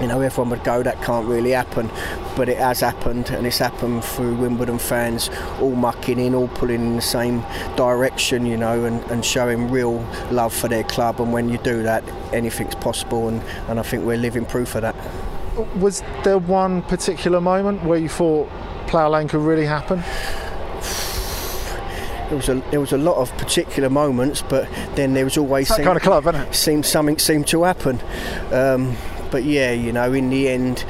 you 0.00 0.06
know 0.06 0.20
everyone 0.20 0.50
would 0.50 0.64
go 0.64 0.82
that 0.82 1.00
can't 1.02 1.26
really 1.26 1.50
happen 1.50 1.90
but 2.36 2.48
it 2.48 2.56
has 2.56 2.80
happened 2.80 3.30
and 3.30 3.46
it's 3.46 3.58
happened 3.58 4.04
through 4.04 4.34
Wimbledon 4.34 4.78
fans 4.78 5.30
all 5.60 5.74
mucking 5.74 6.18
in 6.18 6.34
all 6.34 6.48
pulling 6.48 6.80
in 6.80 6.96
the 6.96 7.02
same 7.02 7.42
direction 7.76 8.46
you 8.46 8.56
know 8.56 8.84
and, 8.84 9.02
and 9.10 9.24
showing 9.24 9.70
real 9.70 9.98
love 10.30 10.54
for 10.54 10.68
their 10.68 10.84
club 10.84 11.20
and 11.20 11.32
when 11.32 11.48
you 11.48 11.58
do 11.58 11.82
that 11.82 12.04
anything's 12.32 12.74
possible 12.76 13.28
and, 13.28 13.42
and 13.68 13.78
I 13.78 13.82
think 13.82 14.04
we're 14.04 14.16
living 14.16 14.44
proof 14.44 14.74
of 14.74 14.82
that 14.82 14.94
Was 15.76 16.02
there 16.24 16.38
one 16.38 16.82
particular 16.82 17.40
moment 17.40 17.82
where 17.84 17.98
you 17.98 18.08
thought 18.08 18.48
Plough 18.86 19.10
Lane 19.10 19.28
could 19.28 19.40
really 19.40 19.66
happen? 19.66 20.02
there 22.28 22.36
was 22.36 22.48
a 22.48 22.54
there 22.70 22.80
was 22.80 22.92
a 22.92 22.98
lot 22.98 23.16
of 23.16 23.34
particular 23.38 23.88
moments, 23.88 24.42
but 24.42 24.68
then 24.94 25.14
there 25.14 25.24
was 25.24 25.38
always 25.38 25.68
that 25.68 25.82
kind 25.82 25.96
of 25.96 26.02
club? 26.02 26.54
Seemed 26.54 26.84
something 26.84 27.18
seemed 27.18 27.46
to 27.48 27.64
happen, 27.64 28.00
um, 28.52 28.96
but 29.30 29.44
yeah, 29.44 29.72
you 29.72 29.92
know, 29.92 30.12
in 30.12 30.30
the 30.30 30.48
end, 30.48 30.84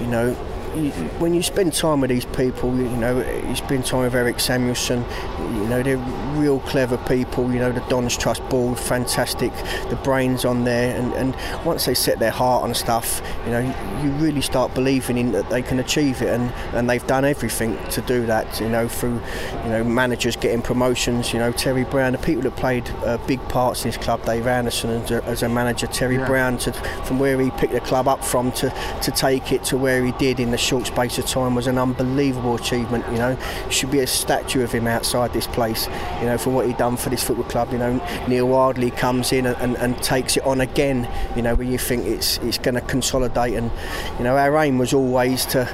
you 0.00 0.06
know. 0.06 0.36
You, 0.74 0.90
when 1.20 1.34
you 1.34 1.42
spend 1.42 1.72
time 1.72 2.00
with 2.00 2.10
these 2.10 2.24
people, 2.24 2.76
you 2.76 2.88
know, 2.88 3.18
you 3.48 3.54
spend 3.54 3.86
time 3.86 4.02
with 4.02 4.14
Erik 4.14 4.40
Samuelson, 4.40 5.04
you 5.38 5.66
know, 5.68 5.82
they're 5.82 5.98
real 6.36 6.58
clever 6.60 6.96
people, 6.98 7.52
you 7.52 7.60
know, 7.60 7.70
the 7.70 7.80
Dons 7.88 8.16
Trust 8.16 8.46
Board, 8.48 8.78
fantastic, 8.78 9.52
the 9.88 9.98
brains 10.02 10.44
on 10.44 10.64
there, 10.64 10.98
and, 10.98 11.12
and 11.14 11.64
once 11.64 11.84
they 11.86 11.94
set 11.94 12.18
their 12.18 12.32
heart 12.32 12.64
on 12.64 12.74
stuff, 12.74 13.22
you 13.44 13.52
know, 13.52 13.60
you 14.02 14.10
really 14.12 14.40
start 14.40 14.74
believing 14.74 15.16
in 15.16 15.32
that 15.32 15.48
they 15.48 15.62
can 15.62 15.78
achieve 15.78 16.20
it, 16.22 16.28
and, 16.28 16.50
and 16.74 16.90
they've 16.90 17.06
done 17.06 17.24
everything 17.24 17.78
to 17.90 18.00
do 18.02 18.26
that, 18.26 18.60
you 18.60 18.68
know, 18.68 18.88
through, 18.88 19.20
you 19.64 19.70
know, 19.70 19.84
managers 19.84 20.34
getting 20.34 20.60
promotions, 20.60 21.32
you 21.32 21.38
know, 21.38 21.52
Terry 21.52 21.84
Brown, 21.84 22.12
the 22.12 22.18
people 22.18 22.42
that 22.42 22.56
played 22.56 22.88
uh, 23.04 23.16
big 23.28 23.40
parts 23.48 23.84
in 23.84 23.90
this 23.90 23.96
club, 23.96 24.24
Dave 24.24 24.46
Anderson 24.48 24.90
as 24.90 25.10
a, 25.12 25.24
as 25.24 25.42
a 25.44 25.48
manager, 25.48 25.86
Terry 25.86 26.16
Yeah. 26.16 26.26
Brown, 26.26 26.58
to, 26.58 26.72
from 27.04 27.18
where 27.18 27.40
he 27.40 27.50
picked 27.52 27.72
the 27.72 27.80
club 27.80 28.08
up 28.08 28.24
from 28.24 28.50
to, 28.52 28.70
to 29.02 29.10
take 29.12 29.52
it 29.52 29.62
to 29.64 29.76
where 29.76 30.04
he 30.04 30.12
did 30.12 30.40
in 30.40 30.50
the 30.50 30.63
short 30.64 30.86
space 30.86 31.18
of 31.18 31.26
time 31.26 31.54
was 31.54 31.66
an 31.66 31.78
unbelievable 31.78 32.54
achievement, 32.54 33.04
you 33.10 33.18
know, 33.18 33.38
should 33.70 33.90
be 33.90 34.00
a 34.00 34.06
statue 34.06 34.62
of 34.62 34.72
him 34.72 34.86
outside 34.86 35.32
this 35.32 35.46
place, 35.46 35.86
you 36.20 36.26
know, 36.26 36.38
for 36.38 36.50
what 36.50 36.66
he 36.66 36.72
done 36.72 36.96
for 36.96 37.10
this 37.10 37.22
football 37.22 37.44
club, 37.46 37.70
you 37.72 37.78
know, 37.78 37.94
Neal 38.26 38.52
Ardley 38.54 38.90
comes 38.90 39.32
in 39.32 39.46
and, 39.46 39.56
and, 39.58 39.76
and 39.76 40.02
takes 40.02 40.36
it 40.36 40.44
on 40.44 40.60
again, 40.60 41.08
you 41.36 41.42
know, 41.42 41.54
when 41.54 41.70
you 41.70 41.78
think 41.78 42.06
it's, 42.06 42.38
it's 42.38 42.58
going 42.58 42.74
to 42.74 42.80
consolidate. 42.80 43.54
And, 43.54 43.70
you 44.18 44.24
know, 44.24 44.36
our 44.36 44.56
aim 44.58 44.78
was 44.78 44.92
always 44.92 45.44
to 45.46 45.68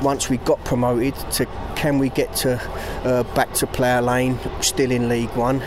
once 0.00 0.28
we 0.28 0.38
got 0.38 0.62
promoted 0.64 1.14
to 1.30 1.46
can 1.76 1.98
we 1.98 2.08
get 2.08 2.34
to 2.34 2.60
uh, 3.04 3.22
back 3.34 3.52
to 3.52 3.66
Plough 3.66 4.00
Lane 4.00 4.38
still 4.60 4.90
in 4.90 5.08
League 5.08 5.30
One 5.30 5.62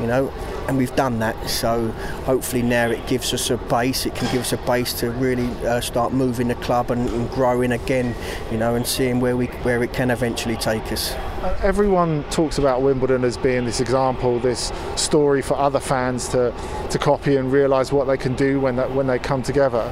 you 0.00 0.06
know 0.06 0.32
and 0.68 0.76
we've 0.78 0.94
done 0.96 1.18
that 1.18 1.36
so 1.48 1.88
hopefully 2.24 2.62
now 2.62 2.88
it 2.88 3.06
gives 3.06 3.32
us 3.34 3.50
a 3.50 3.56
base 3.56 4.06
it 4.06 4.14
can 4.14 4.30
give 4.32 4.40
us 4.40 4.52
a 4.52 4.56
base 4.58 4.92
to 4.92 5.10
really 5.12 5.48
uh, 5.66 5.80
start 5.80 6.12
moving 6.12 6.48
the 6.48 6.54
club 6.56 6.90
and, 6.90 7.08
and 7.10 7.30
growing 7.30 7.72
again 7.72 8.14
you 8.50 8.56
know 8.56 8.74
and 8.74 8.86
seeing 8.86 9.20
where 9.20 9.36
we 9.36 9.46
where 9.64 9.82
it 9.82 9.92
can 9.92 10.10
eventually 10.10 10.56
take 10.56 10.90
us 10.92 11.12
Uh, 11.44 11.54
Everyone 11.62 12.24
talks 12.30 12.58
about 12.58 12.80
Wimbledon 12.80 13.22
as 13.24 13.36
being 13.36 13.66
this 13.66 13.80
example, 13.80 14.38
this 14.40 14.72
story 14.96 15.42
for 15.42 15.56
other 15.58 15.80
fans 15.80 16.28
to, 16.28 16.52
to 16.90 16.98
copy 16.98 17.36
and 17.36 17.52
realise 17.52 17.92
what 17.92 18.06
they 18.06 18.16
can 18.16 18.34
do 18.34 18.60
when 18.60 18.76
that, 18.76 18.90
when 18.94 19.06
they 19.06 19.18
come 19.18 19.42
together. 19.42 19.82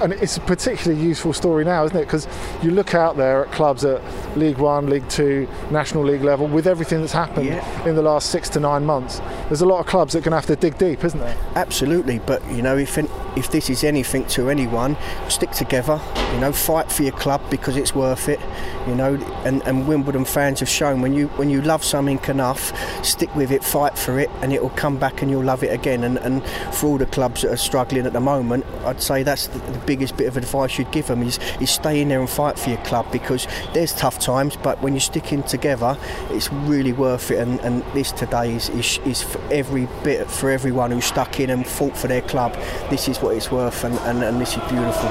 And 0.00 0.12
it's 0.12 0.36
a 0.36 0.40
particularly 0.40 1.02
useful 1.02 1.32
story 1.32 1.64
now, 1.64 1.84
isn't 1.84 1.96
it? 1.96 2.04
Because 2.04 2.28
you 2.62 2.70
look 2.70 2.94
out 2.94 3.16
there 3.16 3.46
at 3.46 3.52
clubs 3.52 3.84
at 3.84 4.02
League 4.36 4.58
One, 4.58 4.88
League 4.88 5.08
Two, 5.08 5.48
National 5.70 6.04
League 6.04 6.22
level, 6.22 6.46
with 6.46 6.66
everything 6.66 7.00
that's 7.00 7.12
happened 7.12 7.48
in 7.86 7.94
the 7.94 8.02
last 8.02 8.30
six 8.30 8.48
to 8.50 8.60
nine 8.60 8.84
months. 8.84 9.20
There's 9.48 9.62
a 9.62 9.66
lot 9.66 9.80
of 9.80 9.86
clubs 9.86 10.12
that 10.12 10.18
are 10.18 10.22
going 10.22 10.32
to 10.32 10.36
have 10.36 10.46
to 10.46 10.56
dig 10.56 10.76
deep, 10.78 11.02
isn't 11.04 11.18
there? 11.18 11.36
Absolutely, 11.54 12.18
but 12.20 12.46
you 12.52 12.62
know, 12.62 12.76
if 12.76 12.98
if 13.36 13.50
this 13.50 13.70
is 13.70 13.84
anything 13.84 14.26
to 14.28 14.50
anyone, 14.50 14.96
stick 15.28 15.50
together. 15.50 16.00
You 16.32 16.40
know, 16.40 16.52
fight 16.52 16.90
for 16.90 17.02
your 17.02 17.12
club 17.12 17.40
because 17.50 17.76
it's 17.76 17.94
worth 17.94 18.28
it. 18.28 18.40
You 18.86 18.94
know, 18.94 19.14
and, 19.44 19.62
and 19.66 19.86
Wimbledon 19.86 20.24
fans 20.24 20.60
have 20.60 20.68
shown 20.68 21.00
when 21.00 21.12
you 21.12 21.28
when 21.28 21.50
you 21.50 21.62
love 21.62 21.84
something 21.84 22.20
enough, 22.28 22.72
stick 23.04 23.34
with 23.34 23.50
it, 23.50 23.64
fight 23.64 23.98
for 23.98 24.18
it, 24.18 24.30
and 24.42 24.52
it 24.52 24.62
will 24.62 24.70
come 24.70 24.98
back 24.98 25.22
and 25.22 25.30
you'll 25.30 25.44
love 25.44 25.62
it 25.62 25.72
again. 25.72 26.04
And, 26.04 26.18
and 26.18 26.44
for 26.72 26.86
all 26.86 26.98
the 26.98 27.06
clubs 27.06 27.42
that 27.42 27.52
are 27.52 27.56
struggling 27.56 28.06
at 28.06 28.12
the 28.12 28.20
moment, 28.20 28.64
I'd 28.84 29.02
say 29.02 29.22
that's 29.22 29.48
the, 29.48 29.58
the 29.58 29.78
biggest 29.86 30.16
bit 30.16 30.28
of 30.28 30.36
advice 30.36 30.78
you'd 30.78 30.92
give 30.92 31.06
them 31.08 31.22
is 31.22 31.38
is 31.60 31.70
stay 31.70 32.00
in 32.00 32.08
there 32.08 32.20
and 32.20 32.30
fight 32.30 32.58
for 32.58 32.70
your 32.70 32.78
club 32.84 33.10
because 33.10 33.46
there's 33.74 33.92
tough 33.92 34.18
times, 34.18 34.56
but 34.56 34.80
when 34.82 34.92
you're 34.92 35.00
sticking 35.00 35.42
together, 35.42 35.98
it's 36.30 36.52
really 36.52 36.92
worth 36.92 37.30
it. 37.30 37.38
And, 37.38 37.60
and 37.60 37.82
this 37.92 38.12
today 38.12 38.54
is, 38.54 38.68
is 38.70 38.98
is 39.04 39.22
for 39.22 39.40
every 39.52 39.88
bit 40.04 40.30
for 40.30 40.50
everyone 40.50 40.90
who's 40.90 41.04
stuck 41.04 41.40
in 41.40 41.50
and 41.50 41.66
fought 41.66 41.96
for 41.96 42.08
their 42.08 42.22
club. 42.22 42.54
This 42.90 43.08
is 43.08 43.20
what 43.20 43.25
it's 43.34 43.50
worth, 43.50 43.84
and, 43.84 43.94
and, 44.00 44.22
and 44.22 44.40
this 44.40 44.56
is 44.56 44.62
beautiful. 44.68 45.08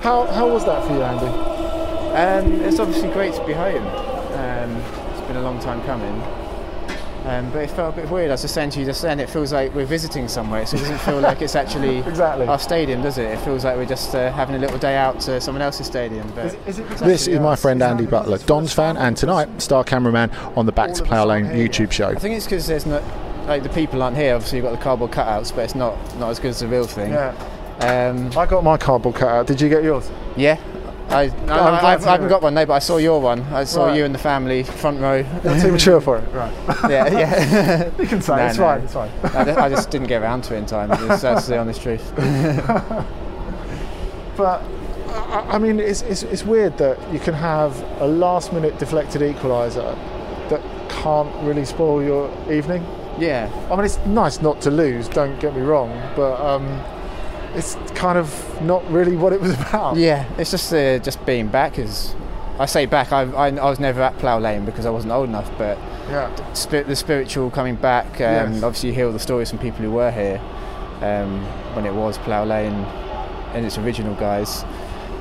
How, 0.00 0.26
how 0.26 0.48
was 0.48 0.64
that 0.66 0.86
for 0.86 0.92
you, 0.92 1.02
Andy? 1.02 1.26
Um, 2.14 2.60
it's 2.60 2.78
obviously 2.78 3.10
great 3.10 3.34
to 3.34 3.46
be 3.46 3.54
home. 3.54 3.86
Um, 3.86 4.76
it's 5.12 5.26
been 5.26 5.36
a 5.36 5.42
long 5.42 5.58
time 5.60 5.82
coming. 5.82 6.43
Um, 7.24 7.50
but 7.52 7.60
it 7.62 7.70
felt 7.70 7.94
a 7.96 8.02
bit 8.02 8.10
weird. 8.10 8.28
I 8.30 8.34
was 8.34 8.42
just 8.42 8.52
saying 8.52 8.70
to 8.70 8.80
you 8.80 8.84
just 8.84 9.00
then, 9.00 9.18
it 9.18 9.30
feels 9.30 9.50
like 9.52 9.74
we're 9.74 9.86
visiting 9.86 10.28
somewhere, 10.28 10.66
so 10.66 10.76
it 10.76 10.80
doesn't 10.80 10.98
feel 11.00 11.20
like 11.20 11.40
it's 11.40 11.56
actually 11.56 11.98
Exactly. 12.06 12.46
our 12.46 12.58
stadium, 12.58 13.00
does 13.02 13.16
it? 13.16 13.30
It 13.30 13.38
feels 13.40 13.64
like 13.64 13.76
we're 13.76 13.86
just 13.86 14.14
uh, 14.14 14.30
having 14.32 14.56
a 14.56 14.58
little 14.58 14.76
day 14.78 14.96
out 14.96 15.20
to 15.20 15.40
someone 15.40 15.62
else's 15.62 15.86
stadium. 15.86 16.30
But 16.34 16.54
it's 16.66 16.76
This 16.76 16.80
actually 16.90 17.32
is 17.34 17.40
my 17.40 17.46
ours. 17.50 17.62
friend 17.62 17.82
Andy 17.82 18.04
Butler, 18.04 18.36
Don's 18.38 18.74
fan, 18.74 18.98
and 18.98 19.16
tonight, 19.16 19.62
star 19.62 19.84
cameraman 19.84 20.30
on 20.54 20.66
the 20.66 20.72
Back 20.72 20.92
to 20.94 21.02
Plough 21.02 21.24
Lane 21.24 21.46
YouTube 21.46 21.92
show. 21.92 22.08
I 22.08 22.14
think 22.16 22.34
it's 22.36 22.44
because 22.44 22.66
there's 22.66 22.84
not 22.86 23.02
like 23.46 23.62
the 23.62 23.68
people 23.70 24.02
aren't 24.02 24.16
here. 24.18 24.34
Obviously, 24.34 24.58
you've 24.58 24.64
got 24.66 24.72
the 24.76 24.82
cardboard 24.82 25.10
cutouts, 25.12 25.54
but 25.54 25.62
it's 25.62 25.74
not 25.74 25.96
not 26.18 26.28
as 26.30 26.38
good 26.38 26.50
as 26.50 26.60
the 26.60 26.68
real 26.68 26.86
thing. 26.86 27.12
Yeah. 27.12 27.34
Um, 27.80 28.30
I 28.38 28.44
got 28.46 28.62
my 28.64 28.76
cardboard 28.76 29.14
cutout. 29.16 29.46
Did 29.46 29.60
you 29.62 29.68
get 29.70 29.82
yours? 29.82 30.10
yeah. 30.36 30.58
I, 31.14 31.22
I, 31.22 31.28
glad 31.28 31.84
I, 31.84 32.08
I 32.08 32.12
haven't 32.12 32.28
got 32.28 32.42
one, 32.42 32.54
no, 32.54 32.66
but 32.66 32.74
I 32.74 32.78
saw 32.78 32.96
your 32.96 33.20
one. 33.20 33.40
I 33.44 33.64
saw 33.64 33.86
Right. 33.86 33.96
you 33.96 34.04
and 34.04 34.14
the 34.14 34.18
family 34.18 34.62
front 34.62 35.00
row. 35.00 35.24
You're 35.44 35.60
too 35.60 35.72
mature 35.72 36.00
for 36.00 36.18
it, 36.18 36.24
right? 36.32 36.52
yeah, 36.90 37.18
yeah. 37.18 37.90
You 37.98 38.06
can 38.06 38.20
say, 38.20 38.46
it's 38.48 38.56
fine, 38.58 38.80
it's 38.82 38.92
fine. 38.92 39.10
I, 39.22 39.44
just, 39.44 39.58
I 39.58 39.68
just 39.68 39.90
didn't 39.90 40.08
get 40.08 40.22
around 40.22 40.42
to 40.44 40.54
it 40.54 40.58
in 40.58 40.66
time. 40.66 40.88
That's 40.88 41.22
that's 41.22 41.46
the 41.46 41.58
honest 41.58 41.82
truth. 41.82 42.12
But 44.36 44.62
I, 45.08 45.46
I 45.52 45.58
mean, 45.58 45.78
it's, 45.78 46.02
it's, 46.02 46.22
it's 46.24 46.44
weird 46.44 46.76
that 46.78 46.98
you 47.12 47.20
can 47.20 47.34
have 47.34 47.80
a 48.00 48.06
last 48.06 48.52
minute 48.52 48.78
deflected 48.78 49.22
equaliser 49.22 49.94
that 50.48 50.60
can't 50.90 51.32
really 51.44 51.64
spoil 51.64 52.02
your 52.02 52.52
evening. 52.52 52.84
Yeah. 53.18 53.48
I 53.70 53.76
mean, 53.76 53.84
it's 53.84 53.98
nice 54.06 54.40
not 54.40 54.60
to 54.62 54.70
lose, 54.70 55.08
don't 55.08 55.38
get 55.38 55.54
me 55.54 55.62
wrong, 55.62 55.90
but 56.16 56.40
um, 56.40 56.66
it's 57.54 57.74
kind 57.94 58.18
of 58.18 58.62
not 58.62 58.88
really 58.90 59.16
what 59.16 59.32
it 59.32 59.40
was 59.40 59.52
about. 59.60 59.96
Yeah, 59.96 60.26
it's 60.38 60.50
just 60.50 60.72
uh, 60.72 60.98
just 60.98 61.24
being 61.26 61.48
back. 61.48 61.78
Is 61.78 62.14
I 62.58 62.66
say 62.66 62.86
back. 62.86 63.12
I, 63.12 63.22
I, 63.22 63.48
I 63.48 63.68
was 63.70 63.80
never 63.80 64.02
at 64.02 64.16
Plough 64.18 64.38
Lane 64.38 64.64
because 64.64 64.86
I 64.86 64.90
wasn't 64.90 65.12
old 65.12 65.28
enough. 65.28 65.50
But 65.58 65.76
Yeah. 66.08 66.52
spi- 66.54 66.82
the 66.82 66.96
spiritual 66.96 67.50
coming 67.50 67.76
back. 67.76 68.06
Um, 68.20 68.54
Yes. 68.54 68.62
Obviously, 68.62 68.88
you 68.90 68.94
hear 68.94 69.06
all 69.06 69.12
the 69.12 69.18
stories 69.18 69.50
from 69.50 69.58
people 69.58 69.80
who 69.84 69.90
were 69.90 70.10
here 70.10 70.40
um, 71.02 71.42
when 71.74 71.86
it 71.86 71.94
was 71.94 72.18
Plough 72.18 72.44
Lane. 72.44 72.86
in 73.54 73.64
its 73.64 73.78
original 73.78 74.14
guise. 74.16 74.64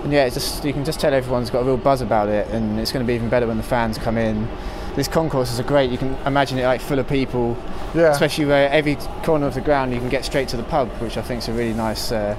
And 0.04 0.12
yeah, 0.12 0.26
it's 0.26 0.36
just 0.36 0.65
you 0.65 0.74
can 0.74 0.84
just 0.84 1.00
tell 1.00 1.13
everyone's 1.13 1.50
got 1.50 1.60
a 1.62 1.63
real 1.63 1.78
buzz 1.78 2.02
about 2.02 2.28
it, 2.30 2.48
and 2.50 2.80
it's 2.80 2.91
going 2.91 3.06
to 3.06 3.08
be 3.08 3.13
even 3.13 3.30
better 3.30 3.48
when 3.48 3.58
the 3.58 3.63
fans 3.63 3.98
come 3.98 4.17
in. 4.17 4.48
These 4.95 5.08
concourses 5.08 5.60
are 5.60 5.63
great. 5.63 5.89
You 5.91 5.97
can 5.97 6.15
imagine 6.25 6.58
it 6.60 6.65
like 6.65 6.79
full 6.82 6.99
of 6.99 7.08
people, 7.08 7.58
Yeah. 7.95 8.12
especially 8.12 8.45
where 8.45 8.69
every 8.69 8.95
corner 9.23 9.47
of 9.47 9.56
the 9.56 9.62
ground 9.62 9.91
you 9.93 9.99
can 9.99 10.10
get 10.10 10.23
straight 10.25 10.47
to 10.49 10.58
the 10.58 10.63
pub, 10.63 10.89
which 11.01 11.17
I 11.17 11.21
think 11.21 11.41
is 11.41 11.47
a 11.49 11.53
really 11.53 11.73
nice. 11.73 12.12
Uh, 12.12 12.36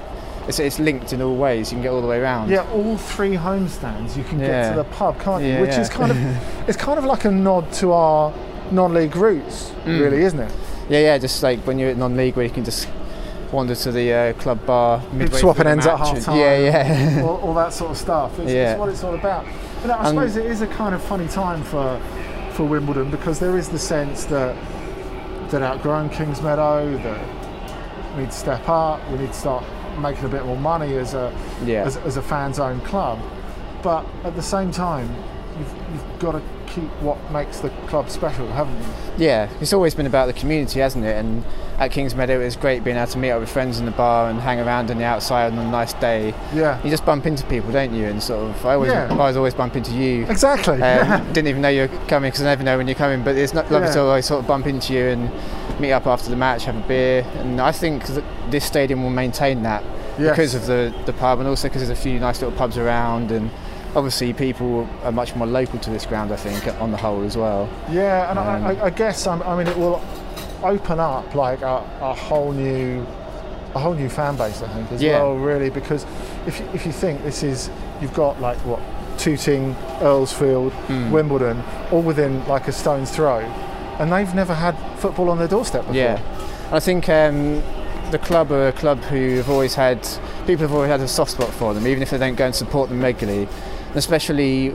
it's, 0.47 0.59
it's 0.59 0.79
linked 0.79 1.13
in 1.13 1.23
all 1.23 1.35
ways. 1.37 1.73
You 1.73 1.77
can 1.77 1.83
get 1.83 1.91
all 1.93 2.01
the 2.03 2.07
way 2.07 2.21
around. 2.21 2.51
Yeah, 2.51 2.69
all 2.73 2.97
three 2.99 3.35
home 3.35 3.67
stands 3.69 4.17
you 4.17 4.25
can 4.25 4.39
get 4.39 4.71
to 4.71 4.77
the 4.77 4.85
pub, 4.85 5.19
can't 5.21 5.43
you? 5.43 5.49
Yeah, 5.51 5.61
Which 5.63 5.71
yeah. 5.71 5.81
is 5.81 5.89
kind 5.89 6.13
of 6.13 6.19
it's 6.69 6.77
kind 6.77 6.99
of 6.99 7.05
like 7.05 7.25
a 7.25 7.31
nod 7.31 7.73
to 7.75 7.93
our 7.93 8.33
non-league 8.71 9.17
roots, 9.17 9.71
Mm. 9.85 10.01
really, 10.01 10.23
isn't 10.23 10.39
it? 10.41 10.53
Yeah, 10.89 11.01
yeah, 11.01 11.19
just 11.19 11.43
like 11.43 11.61
when 11.67 11.79
you're 11.79 11.91
at 11.91 11.97
non-league 11.97 12.37
where 12.37 12.45
you 12.45 12.53
can 12.53 12.65
just 12.65 12.89
wander 13.53 13.75
to 13.75 13.93
the 13.93 14.13
uh, 14.13 14.33
club 14.35 14.65
bar 14.67 15.03
midway 15.13 15.39
swapping 15.39 15.67
ends 15.67 15.87
at 15.87 15.97
half 15.99 16.21
time. 16.23 16.39
Yeah, 16.39 16.59
yeah. 16.59 17.23
all, 17.23 17.37
all 17.39 17.55
that 17.55 17.73
sort 17.73 17.91
of 17.93 17.97
stuff. 17.97 18.39
It's, 18.39 18.53
Yeah. 18.53 18.73
it's 18.73 18.79
what 18.81 18.89
it's 18.91 19.03
all 19.05 19.15
about. 19.15 19.45
But 19.83 19.91
I 19.93 19.99
And- 19.99 20.09
suppose 20.09 20.37
it 20.37 20.47
is 20.47 20.61
a 20.61 20.67
kind 20.67 20.95
of 20.95 21.03
funny 21.03 21.27
time 21.29 21.63
for 21.63 22.01
for 22.55 22.65
Wimbledon 22.65 23.11
because 23.11 23.39
there 23.39 23.57
is 23.59 23.69
the 23.69 23.79
sense 23.79 24.25
that 24.27 24.57
that 25.51 25.63
outgrown 25.63 26.09
Kings 26.11 26.41
Meadow, 26.41 26.97
that 26.99 28.15
we 28.17 28.23
need 28.23 28.31
to 28.31 28.37
step 28.37 28.69
up, 28.69 29.01
we 29.11 29.19
need 29.19 29.29
to 29.29 29.39
start 29.39 29.65
making 29.99 30.25
a 30.25 30.29
bit 30.29 30.45
more 30.45 30.57
money 30.57 30.97
as 30.97 31.15
a 31.15 31.33
Yeah. 31.65 31.85
as, 31.85 31.97
as 31.99 32.17
a 32.17 32.23
fans 32.23 32.59
own 32.59 32.81
club. 32.81 33.21
But 33.83 34.07
at 34.25 34.35
the 34.35 34.43
same 34.43 34.71
time, 34.73 35.09
you've, 35.59 35.75
you've 35.93 36.19
got 36.19 36.33
to 36.33 36.43
keep 36.75 36.85
what 37.01 37.19
makes 37.31 37.61
the 37.61 37.71
club 37.89 38.11
special, 38.11 38.47
haven't 38.49 38.77
you? 38.79 39.27
Yeah, 39.27 39.49
it's 39.61 39.73
always 39.73 39.95
been 39.95 40.07
about 40.07 40.27
the 40.27 40.33
community, 40.33 40.81
hasn't 40.81 41.05
it? 41.05 41.17
And 41.17 41.45
at 41.79 41.91
Kings 41.93 42.15
Meadow, 42.15 42.41
it 42.41 42.45
was 42.45 42.57
great 42.57 42.83
being 42.83 42.97
able 42.97 43.07
to 43.13 43.19
meet 43.19 43.31
up 43.31 43.41
with 43.41 43.49
friends 43.51 43.79
in 43.79 43.85
the 43.85 43.93
bar 43.93 44.29
and 44.29 44.41
hang 44.41 44.59
around 44.61 44.91
on 44.91 44.99
the 44.99 45.05
outside 45.05 45.53
on 45.53 45.59
a 45.59 45.71
nice 45.71 45.93
day. 45.95 46.35
Yeah. 46.53 46.83
You 46.83 46.91
just 46.91 47.05
bump 47.07 47.27
into 47.27 47.45
people, 47.47 47.71
don't 47.71 47.95
you? 47.95 48.07
And 48.07 48.21
sort 48.23 48.51
of, 48.51 48.67
I 48.67 48.75
always, 48.75 48.91
Yeah. 48.93 49.07
I 49.13 49.17
always 49.17 49.37
always 49.37 49.55
bump 49.55 49.77
into 49.77 49.93
you. 49.93 50.25
Exactly. 50.27 50.83
Um, 50.83 51.25
didn't 51.33 51.49
even 51.49 51.63
know 51.63 51.69
you 51.69 51.83
were 51.83 52.07
coming 52.09 52.31
because 52.31 52.43
I 52.43 52.47
never 52.47 52.65
know 52.65 52.77
when 52.77 52.89
you're 52.89 52.97
coming. 52.97 53.23
But 53.23 53.37
it's 53.37 53.55
not 53.55 53.71
lovely 53.71 53.89
Yeah. 53.89 53.95
to 53.95 54.01
always 54.03 54.27
sort 54.27 54.41
of 54.41 54.47
bump 54.49 54.67
into 54.67 54.93
you 54.95 55.05
and 55.07 55.31
meet 55.81 55.93
up 55.93 56.07
after 56.07 56.29
the 56.31 56.37
match, 56.37 56.65
have 56.65 56.77
a 56.77 56.89
beer. 56.89 57.23
And 57.37 57.61
I 57.61 57.71
think 57.73 58.07
that 58.07 58.25
this 58.51 58.65
stadium 58.65 59.03
will 59.05 59.11
maintain 59.11 59.63
that 59.63 59.83
Yes. 60.19 60.31
because 60.31 60.55
of 60.55 60.67
the 60.67 60.95
the 61.07 61.13
pub 61.13 61.41
and 61.41 61.49
also 61.49 61.67
because 61.69 61.87
there's 61.87 61.99
a 61.99 62.01
few 62.03 62.19
nice 62.21 62.41
little 62.41 62.57
pubs 62.57 62.77
around 62.79 63.31
and. 63.31 63.51
Obviously, 63.97 64.33
people 64.33 64.89
are 65.05 65.13
much 65.13 65.37
more 65.37 65.47
local 65.47 65.79
to 65.81 65.91
this 65.91 66.05
ground. 66.07 66.33
I 66.33 66.37
think, 66.37 66.67
on 66.81 66.91
the 66.91 66.97
whole, 66.97 67.23
as 67.23 67.37
well. 67.37 67.69
Yeah, 67.91 68.31
and 68.31 68.39
Um, 68.39 68.65
I, 68.65 68.85
I, 68.87 68.91
guess 68.91 69.27
um, 69.27 69.43
I 69.47 69.57
mean 69.57 69.67
it 69.69 69.77
will 69.77 70.03
open 70.63 70.99
up 70.99 71.35
like 71.35 71.63
a, 71.63 71.83
a 72.01 72.15
whole 72.15 72.53
new 72.53 73.07
a 73.75 73.79
whole 73.79 73.95
new 73.95 74.09
fan 74.09 74.37
base. 74.37 74.63
I 74.63 74.69
think 74.69 74.91
as 74.93 75.03
Yeah. 75.03 75.21
well, 75.23 75.35
really, 75.37 75.71
because 75.71 76.07
if 76.47 76.61
you, 76.61 76.67
if 76.75 76.87
you 76.87 76.93
think 76.93 77.23
this 77.23 77.43
is 77.43 77.71
you've 78.01 78.15
got 78.15 78.41
like 78.41 78.57
what 78.59 78.81
Tooting, 79.19 79.75
Earlsfield, 80.01 80.73
Hmm. 80.89 81.13
Wimbledon, 81.13 81.63
all 81.93 82.03
within 82.03 82.45
like 82.49 82.67
a 82.67 82.73
stone's 82.73 83.11
throw, 83.13 83.39
and 84.01 84.13
they've 84.13 84.35
never 84.35 84.55
had 84.55 84.75
football 84.99 85.31
on 85.31 85.39
their 85.39 85.47
doorstep 85.49 85.83
before. 85.83 85.95
Yeah, 85.95 86.21
I 86.73 86.81
think 86.81 87.09
um, 87.09 87.63
the 88.11 88.19
club 88.19 88.51
are 88.51 88.69
a 88.69 88.73
club 88.73 88.99
who 89.05 89.37
have 89.37 89.49
always 89.49 89.75
had 89.77 90.01
people 90.47 90.63
have 90.67 90.73
always 90.75 90.91
had 90.91 91.01
a 91.01 91.07
soft 91.09 91.31
spot 91.33 91.51
for 91.51 91.75
them, 91.75 91.87
even 91.87 92.03
if 92.03 92.11
they 92.11 92.19
don't 92.19 92.35
go 92.35 92.47
and 92.47 92.55
support 92.55 92.89
them 92.89 93.01
regularly. 93.01 93.47
Especially, 93.95 94.75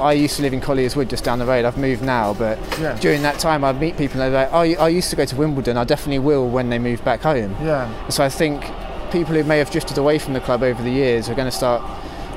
I 0.00 0.12
used 0.12 0.36
to 0.36 0.42
live 0.42 0.52
in 0.52 0.60
Collier's 0.60 0.96
Wood, 0.96 1.10
just 1.10 1.24
down 1.24 1.38
the 1.38 1.46
road. 1.46 1.64
I've 1.64 1.76
moved 1.76 2.02
now, 2.02 2.34
but 2.34 2.58
Yeah. 2.80 2.96
during 3.00 3.22
that 3.22 3.38
time, 3.38 3.64
I'd 3.64 3.80
meet 3.80 3.96
people 3.98 4.20
and 4.20 4.32
they're 4.32 4.42
like, 4.48 4.52
"Oh, 4.78 4.82
I 4.84 4.88
used 4.88 5.10
to 5.10 5.16
go 5.16 5.24
to 5.24 5.36
Wimbledon. 5.36 5.76
I 5.76 5.84
definitely 5.84 6.20
will 6.20 6.48
when 6.48 6.70
they 6.70 6.78
move 6.78 7.04
back 7.04 7.22
home." 7.22 7.56
Yeah. 7.62 7.88
So 8.08 8.24
I 8.24 8.28
think 8.28 8.62
people 9.10 9.34
who 9.34 9.44
may 9.44 9.58
have 9.58 9.70
drifted 9.70 9.98
away 9.98 10.18
from 10.18 10.34
the 10.34 10.40
club 10.40 10.62
over 10.62 10.82
the 10.82 10.90
years 10.90 11.28
are 11.28 11.34
going 11.34 11.48
to 11.50 11.56
start 11.56 11.82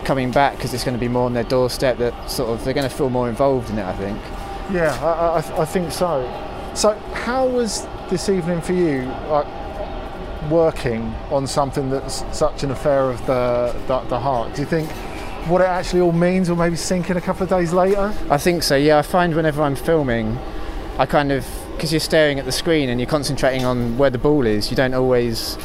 coming 0.04 0.32
back 0.32 0.58
because 0.58 0.74
it's 0.74 0.84
going 0.84 0.96
to 0.98 1.00
be 1.00 1.08
more 1.08 1.26
on 1.26 1.34
their 1.34 1.44
doorstep. 1.46 1.98
That 2.00 2.14
sort 2.30 2.50
of 2.50 2.66
they're 2.66 2.74
going 2.74 2.90
to 2.90 2.96
feel 2.96 3.10
more 3.10 3.30
involved 3.30 3.70
in 3.70 3.78
it. 3.78 3.86
I 3.86 3.94
think. 3.94 4.18
Yeah, 4.72 4.98
I, 5.02 5.40
I, 5.40 5.62
I 5.62 5.66
think 5.66 5.92
so. 5.92 6.28
So, 6.74 6.98
how 7.14 7.46
was 7.46 7.86
this 8.10 8.28
evening 8.28 8.60
for 8.62 8.74
you? 8.74 9.04
Like 9.30 9.46
working 10.50 11.14
on 11.32 11.48
something 11.48 11.90
that's 11.90 12.26
such 12.38 12.64
an 12.64 12.72
affair 12.72 13.10
of 13.10 13.26
the 13.28 13.74
the, 13.88 14.00
the 14.10 14.20
heart. 14.20 14.54
Do 14.56 14.62
you 14.62 14.68
think 14.68 14.90
what 15.48 15.62
it 15.62 15.66
actually 15.68 16.02
all 16.02 16.12
means 16.12 16.50
will 16.50 16.58
maybe 16.58 16.76
sink 16.76 17.10
in 17.10 17.18
a 17.18 17.22
couple 17.22 17.44
of 17.44 17.50
days 17.50 17.74
later? 17.74 18.14
I 18.30 18.38
think 18.38 18.64
so. 18.64 18.76
Yeah, 18.76 18.98
I 18.98 19.02
find 19.02 19.36
whenever 19.36 19.62
I'm 19.62 19.76
filming, 19.76 20.38
I 20.98 21.06
kind 21.06 21.32
of 21.32 21.46
because 21.76 21.92
you're 21.92 22.00
staring 22.00 22.40
at 22.40 22.46
the 22.46 22.52
screen 22.52 22.90
and 22.90 23.00
you're 23.00 23.10
concentrating 23.10 23.66
on 23.66 23.98
where 23.98 24.10
the 24.10 24.18
ball 24.18 24.46
is. 24.46 24.70
You 24.70 24.78
don't 24.78 24.94
always, 24.94 25.58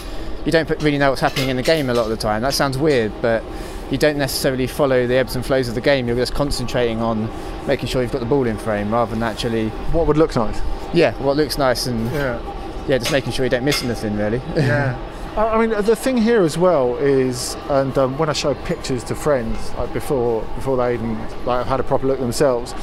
you 0.44 0.50
don't 0.52 0.68
really 0.82 0.98
know 0.98 1.10
what's 1.10 1.20
happening 1.20 1.48
in 1.48 1.56
the 1.56 1.62
game 1.62 1.90
a 1.90 1.94
lot 1.94 2.04
of 2.04 2.10
the 2.10 2.16
time. 2.16 2.42
That 2.42 2.54
sounds 2.54 2.78
weird, 2.78 3.12
but 3.20 3.44
you 3.90 3.98
don't 3.98 4.16
necessarily 4.18 4.66
follow 4.66 5.06
the 5.06 5.14
ebbs 5.14 5.36
and 5.36 5.44
flows 5.44 5.68
of 5.68 5.74
the 5.74 5.80
game. 5.80 6.08
You're 6.08 6.16
just 6.16 6.34
concentrating 6.34 7.00
on 7.00 7.28
making 7.66 7.88
sure 7.88 8.02
you've 8.02 8.12
got 8.12 8.20
the 8.20 8.26
ball 8.26 8.46
in 8.46 8.56
frame 8.58 8.92
rather 8.92 9.14
than 9.14 9.22
actually 9.22 9.68
what 9.92 10.06
would 10.06 10.16
look 10.16 10.34
nice. 10.34 10.60
Yeah, 10.92 11.12
what 11.22 11.36
looks 11.36 11.58
nice 11.58 11.86
and 11.86 12.10
yeah, 12.12 12.40
yeah, 12.88 12.98
just 12.98 13.12
making 13.12 13.32
sure 13.32 13.44
you 13.44 13.50
don't 13.50 13.64
miss 13.64 13.82
anything 13.82 14.16
really. 14.16 14.40
yeah. 14.56 14.98
I 15.38 15.58
mean, 15.58 15.70
the 15.70 15.94
thing 15.96 16.16
here 16.16 16.42
as 16.42 16.58
well 16.58 16.96
is, 16.96 17.54
and 17.70 17.96
um, 17.96 18.18
when 18.18 18.28
I 18.28 18.32
show 18.32 18.54
pictures 18.54 19.04
to 19.04 19.14
friends, 19.14 19.72
like 19.74 19.92
before 19.92 20.42
before 20.56 20.76
they 20.76 20.94
even 20.94 21.16
like 21.44 21.58
have 21.58 21.66
had 21.66 21.80
a 21.80 21.84
proper 21.84 22.06
look 22.06 22.18
themselves, 22.18 22.74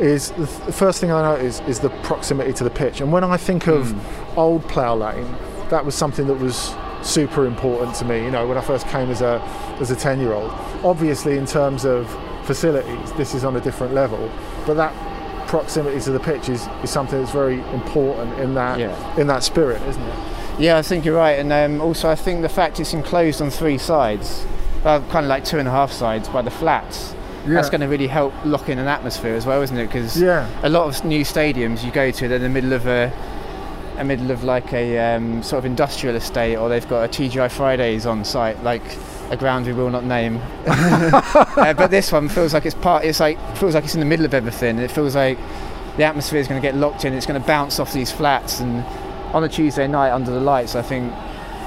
is 0.00 0.30
the, 0.30 0.46
th- 0.46 0.58
the 0.66 0.72
first 0.72 1.00
thing 1.00 1.12
I 1.12 1.22
notice 1.22 1.60
is 1.68 1.80
the 1.80 1.90
proximity 2.02 2.52
to 2.54 2.64
the 2.64 2.70
pitch. 2.70 3.00
And 3.00 3.12
when 3.12 3.22
I 3.22 3.36
think 3.36 3.66
of 3.68 3.92
old 4.38 4.66
Plough 4.68 4.94
Lane, 4.96 5.30
that 5.68 5.84
was 5.84 5.94
something 5.94 6.26
that 6.28 6.36
was 6.38 6.74
super 7.02 7.44
important 7.46 7.94
to 7.96 8.04
me. 8.06 8.24
You 8.24 8.30
know, 8.30 8.46
when 8.46 8.56
I 8.56 8.62
first 8.62 8.86
came 8.88 9.10
as 9.10 9.20
a 9.20 9.40
as 9.80 9.90
a 9.90 9.96
ten 9.96 10.20
year 10.20 10.32
old. 10.32 10.50
Obviously, 10.82 11.36
in 11.36 11.44
terms 11.46 11.84
of 11.84 12.08
facilities, 12.44 13.12
this 13.12 13.34
is 13.34 13.44
on 13.44 13.56
a 13.56 13.60
different 13.60 13.92
level, 13.94 14.30
but 14.66 14.74
that 14.74 14.94
proximity 15.48 16.00
to 16.00 16.12
the 16.12 16.20
pitch 16.20 16.48
is, 16.48 16.66
is 16.82 16.90
something 16.90 17.18
that's 17.18 17.32
very 17.32 17.60
important 17.72 18.38
in 18.38 18.54
that 18.54 18.78
Yeah. 18.78 19.20
in 19.20 19.26
that 19.26 19.42
spirit, 19.42 19.82
isn't 19.82 20.02
it? 20.02 20.18
Yeah, 20.60 20.76
I 20.76 20.82
think 20.82 21.06
you're 21.06 21.16
right, 21.16 21.38
and 21.38 21.50
um, 21.52 21.80
also 21.80 22.10
I 22.10 22.14
think 22.14 22.42
the 22.42 22.48
fact 22.50 22.80
it's 22.80 22.92
enclosed 22.92 23.40
on 23.40 23.48
three 23.48 23.78
sides, 23.78 24.44
uh, 24.84 25.00
kind 25.08 25.24
of 25.24 25.30
like 25.30 25.42
two 25.42 25.58
and 25.58 25.66
a 25.66 25.70
half 25.70 25.90
sides 25.90 26.28
by 26.28 26.42
the 26.42 26.50
flats. 26.50 27.14
Yeah. 27.46 27.54
That's 27.54 27.70
going 27.70 27.80
to 27.80 27.86
really 27.86 28.06
help 28.06 28.34
lock 28.44 28.68
in 28.68 28.78
an 28.78 28.86
atmosphere 28.86 29.34
as 29.34 29.46
well, 29.46 29.62
isn't 29.62 29.76
it? 29.78 29.86
Because 29.86 30.20
Yeah. 30.20 30.46
a 30.62 30.68
lot 30.68 30.86
of 30.86 31.02
new 31.02 31.24
stadiums 31.24 31.82
you 31.82 31.90
go 31.90 32.10
to, 32.10 32.28
they're 32.28 32.36
in 32.36 32.42
the 32.42 32.50
middle 32.50 32.74
of 32.74 32.86
a, 32.86 33.10
a 33.96 34.04
middle 34.04 34.30
of 34.30 34.44
like 34.44 34.74
a 34.74 34.98
um, 34.98 35.42
sort 35.42 35.60
of 35.60 35.64
industrial 35.64 36.14
estate, 36.14 36.56
or 36.56 36.68
they've 36.68 36.86
got 36.90 37.04
a 37.04 37.08
TGI 37.08 37.50
Fridays 37.50 38.04
on 38.04 38.22
site, 38.22 38.62
like 38.62 38.82
a 39.30 39.38
ground 39.38 39.64
we 39.64 39.72
will 39.72 39.88
not 39.88 40.04
name. 40.04 40.36
uh, 40.66 41.72
but 41.72 41.90
this 41.90 42.12
one 42.12 42.28
feels 42.28 42.52
like 42.52 42.66
it's 42.66 42.74
part. 42.74 43.04
It's 43.06 43.20
like 43.20 43.38
feels 43.56 43.74
like 43.74 43.84
it's 43.84 43.94
in 43.94 44.00
the 44.00 44.06
middle 44.06 44.26
of 44.26 44.34
everything. 44.34 44.78
It 44.78 44.90
feels 44.90 45.14
like 45.16 45.38
the 45.96 46.04
atmosphere 46.04 46.38
is 46.40 46.48
going 46.48 46.60
to 46.60 46.66
get 46.66 46.76
locked 46.76 47.06
in. 47.06 47.14
It's 47.14 47.24
going 47.24 47.40
to 47.40 47.46
bounce 47.46 47.80
off 47.80 47.94
these 47.94 48.12
flats, 48.12 48.60
and 48.60 48.84
on 49.32 49.44
a 49.44 49.48
Tuesday 49.48 49.86
night 49.86 50.10
under 50.10 50.30
the 50.30 50.40
lights, 50.40 50.74
I 50.74 50.82
think 50.82 51.12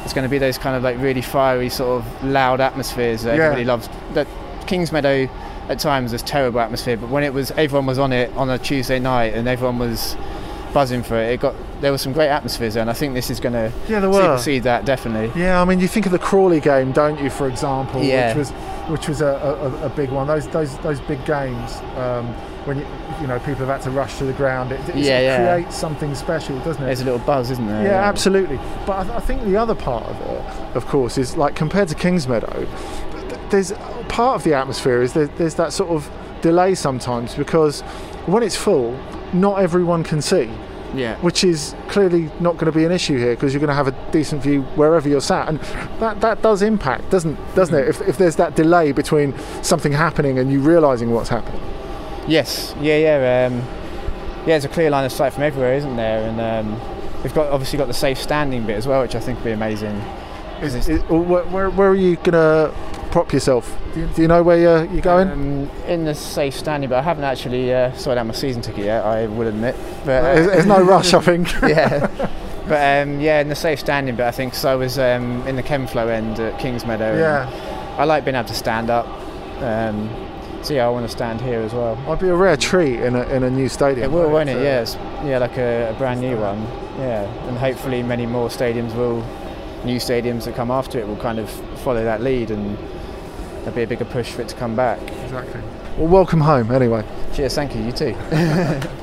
it's 0.03 0.13
going 0.13 0.23
to 0.23 0.29
be 0.29 0.37
those 0.37 0.57
kind 0.57 0.75
of 0.75 0.83
like 0.83 0.97
really 0.99 1.21
fiery, 1.21 1.69
sort 1.69 2.01
of 2.03 2.23
loud 2.23 2.59
atmospheres 2.61 3.23
that 3.23 3.37
Yeah. 3.37 3.43
everybody 3.45 3.65
loves. 3.65 3.89
That 4.13 4.27
Kings 4.67 4.91
Meadow 4.91 5.27
at 5.69 5.79
times 5.79 6.11
was 6.11 6.21
terrible 6.23 6.59
atmosphere, 6.59 6.97
but 6.97 7.09
when 7.09 7.23
it 7.23 7.33
was 7.33 7.51
everyone 7.51 7.85
was 7.85 7.99
on 7.99 8.11
it 8.11 8.31
on 8.35 8.49
a 8.49 8.57
Tuesday 8.57 8.99
night 8.99 9.33
and 9.33 9.47
everyone 9.47 9.79
was 9.79 10.15
buzzing 10.73 11.03
for 11.03 11.15
it, 11.15 11.31
it 11.33 11.39
got 11.39 11.53
there 11.81 11.91
was 11.91 12.01
some 12.01 12.11
great 12.13 12.29
atmospheres 12.29 12.73
there, 12.73 12.81
and 12.81 12.89
I 12.89 12.93
think 12.93 13.13
this 13.13 13.29
is 13.29 13.39
going 13.39 13.53
to 13.53 13.71
Yeah, 13.87 13.99
there 13.99 14.09
were. 14.09 14.21
supersede 14.21 14.63
that 14.63 14.85
definitely. 14.85 15.31
Yeah, 15.39 15.61
I 15.61 15.65
mean, 15.65 15.79
you 15.79 15.87
think 15.87 16.05
of 16.05 16.11
the 16.11 16.19
Crawley 16.19 16.59
game, 16.59 16.91
don't 16.91 17.19
you? 17.19 17.29
For 17.29 17.47
example, 17.47 18.01
Yeah. 18.03 18.29
which 18.29 18.37
was 18.37 18.49
which 18.89 19.07
was 19.07 19.21
a, 19.21 19.27
a, 19.81 19.85
a 19.85 19.89
big 19.89 20.09
one. 20.09 20.27
Those 20.27 20.47
those 20.47 20.77
those 20.79 20.99
big 21.01 21.23
games 21.25 21.77
um, 21.97 22.27
when 22.65 22.79
you 22.79 22.85
you 23.21 23.27
know 23.27 23.39
people 23.39 23.65
have 23.65 23.69
had 23.69 23.81
to 23.83 23.91
rush 23.91 24.17
to 24.17 24.25
the 24.25 24.33
ground. 24.33 24.71
It, 24.71 24.79
it 24.89 24.95
Yeah, 24.95 25.19
yeah. 25.19 25.55
creates 25.55 25.75
something 25.75 26.13
special, 26.15 26.57
doesn't 26.59 26.81
it? 26.81 26.85
There's 26.85 27.01
a 27.01 27.05
little 27.05 27.19
buzz, 27.19 27.51
isn't 27.51 27.67
there? 27.67 27.83
Yeah, 27.83 28.03
absolutely. 28.07 28.57
But 28.85 28.99
I, 28.99 29.03
th- 29.03 29.15
I 29.15 29.19
think 29.19 29.43
the 29.43 29.57
other 29.57 29.75
part 29.75 30.05
of 30.05 30.19
it, 30.21 30.75
of 30.75 30.85
course, 30.87 31.17
is 31.17 31.35
like 31.37 31.55
compared 31.55 31.89
to 31.89 31.95
Kingsmeadow, 31.95 32.67
th- 33.29 33.39
there's 33.49 33.71
part 34.09 34.35
of 34.35 34.43
the 34.43 34.53
atmosphere 34.53 35.01
is 35.01 35.13
there, 35.13 35.27
there's 35.27 35.55
that 35.55 35.73
sort 35.73 35.89
of 35.91 36.09
delay 36.41 36.75
sometimes 36.75 37.35
because 37.35 37.81
when 38.25 38.43
it's 38.43 38.55
full, 38.55 38.97
not 39.33 39.59
everyone 39.61 40.03
can 40.03 40.21
see. 40.21 40.49
Yeah. 40.95 41.17
Which 41.21 41.43
is 41.43 41.73
clearly 41.87 42.29
not 42.39 42.53
going 42.57 42.71
to 42.71 42.77
be 42.77 42.85
an 42.85 42.91
issue 42.91 43.17
here 43.17 43.31
because 43.33 43.51
you're 43.51 43.59
going 43.59 43.69
to 43.69 43.73
have 43.73 43.87
a 43.87 44.11
decent 44.11 44.43
view 44.43 44.61
wherever 44.75 45.09
you're 45.09 45.21
sat, 45.21 45.49
and 45.49 45.59
that, 45.99 46.21
that 46.21 46.43
does 46.43 46.61
impact, 46.61 47.09
doesn't 47.09 47.35
doesn't 47.55 47.73
it? 47.73 47.87
If, 47.87 48.01
if 48.01 48.17
there's 48.19 48.35
that 48.35 48.55
delay 48.55 48.91
between 48.91 49.33
something 49.63 49.91
happening 49.91 50.37
and 50.37 50.51
you 50.51 50.59
realising 50.59 51.09
what's 51.09 51.29
happening. 51.29 51.59
Yes, 52.27 52.73
yeah, 52.79 52.97
yeah. 52.97 53.47
Um, 53.47 53.57
yeah, 54.41 54.45
there's 54.47 54.65
a 54.65 54.69
clear 54.69 54.89
line 54.89 55.05
of 55.05 55.11
sight 55.11 55.33
from 55.33 55.43
everywhere, 55.43 55.73
isn't 55.75 55.95
there? 55.95 56.27
And 56.27 56.39
um, 56.41 57.21
we've 57.23 57.33
got 57.33 57.47
obviously 57.51 57.77
got 57.77 57.87
the 57.87 57.93
safe 57.93 58.17
standing 58.17 58.65
bit 58.65 58.75
as 58.77 58.87
well, 58.87 59.01
which 59.01 59.15
I 59.15 59.19
think 59.19 59.39
will 59.39 59.45
be 59.45 59.51
amazing. 59.51 59.95
Is, 60.61 60.75
is, 60.87 61.01
where, 61.09 61.43
where, 61.43 61.69
where 61.69 61.89
are 61.89 61.95
you 61.95 62.15
going 62.17 62.31
to 62.31 62.73
prop 63.11 63.33
yourself? 63.33 63.77
Do 63.93 64.01
you, 64.01 64.07
do 64.07 64.21
you 64.21 64.27
know 64.27 64.41
where 64.43 64.57
you're, 64.57 64.85
you're 64.85 65.01
going? 65.01 65.29
Um, 65.29 65.69
in 65.87 66.05
the 66.05 66.15
safe 66.15 66.55
standing, 66.55 66.89
but 66.89 66.99
I 66.99 67.01
haven't 67.01 67.25
actually 67.25 67.73
uh, 67.73 67.91
sorted 67.93 68.19
out 68.19 68.27
my 68.27 68.33
season 68.33 68.61
ticket 68.61 68.85
yet. 68.85 69.03
I 69.05 69.27
will 69.27 69.47
admit. 69.47 69.75
But 70.05 70.23
uh, 70.23 70.35
There's- 70.35 70.47
there's 70.47 70.65
no 70.65 70.81
rush, 70.83 71.13
I 71.13 71.21
think. 71.21 71.51
yeah. 71.61 72.07
But 72.67 73.07
um, 73.07 73.19
yeah, 73.19 73.41
in 73.41 73.49
the 73.49 73.55
safe 73.55 73.79
standing 73.79 74.15
bit, 74.15 74.25
I 74.25 74.31
think 74.31 74.53
'cause 74.53 74.63
I 74.65 74.75
was 74.75 74.97
um, 74.97 75.45
in 75.47 75.57
the 75.57 75.63
Chemflow 75.63 76.09
end 76.09 76.39
at 76.39 76.59
Kingsmeadow. 76.61 77.11
and 77.11 77.19
Yeah. 77.19 77.95
I 77.97 78.05
like 78.05 78.23
being 78.23 78.35
able 78.35 78.47
to 78.47 78.55
stand 78.55 78.89
up. 78.89 79.05
Um, 79.61 80.09
so 80.63 80.73
yeah, 80.73 80.85
I 80.85 80.89
want 80.89 81.05
to 81.05 81.11
stand 81.11 81.41
here 81.41 81.59
as 81.59 81.73
well. 81.73 81.95
Might 81.97 82.19
be 82.19 82.29
a 82.29 82.35
rare 82.35 82.57
treat 82.57 82.99
in 82.99 83.15
a, 83.15 83.23
in 83.29 83.43
a 83.43 83.49
new 83.49 83.69
stadium. 83.69 84.05
It 84.09 84.11
will, 84.13 84.23
right? 84.23 84.31
won't 84.31 84.49
it? 84.49 84.53
So- 84.53 84.61
Yes. 84.63 84.95
Yeah, 85.25 85.37
like 85.39 85.57
a, 85.57 85.89
a 85.91 85.93
brand 85.97 86.21
new 86.21 86.37
one. 86.37 86.61
Yeah, 86.99 87.23
and 87.47 87.57
hopefully 87.57 88.01
many 88.03 88.25
more 88.25 88.49
stadiums 88.49 88.95
will, 88.95 89.21
new 89.85 89.97
stadiums 89.97 90.45
that 90.45 90.55
come 90.55 90.71
after 90.71 90.99
it 90.99 91.07
will 91.07 91.17
kind 91.17 91.39
of 91.39 91.49
follow 91.81 92.03
that 92.03 92.21
lead, 92.21 92.51
and 92.51 92.77
there'll 93.59 93.75
be 93.75 93.83
a 93.83 93.87
bigger 93.87 94.05
push 94.05 94.31
for 94.31 94.41
it 94.41 94.47
to 94.49 94.55
come 94.55 94.75
back. 94.75 95.01
Exactly. 95.23 95.61
Well, 95.97 96.07
welcome 96.07 96.41
home 96.41 96.71
anyway. 96.71 97.03
Cheers. 97.33 97.55
Thank 97.55 97.75
you. 97.75 97.81
You 97.83 97.91
too. 97.91 98.15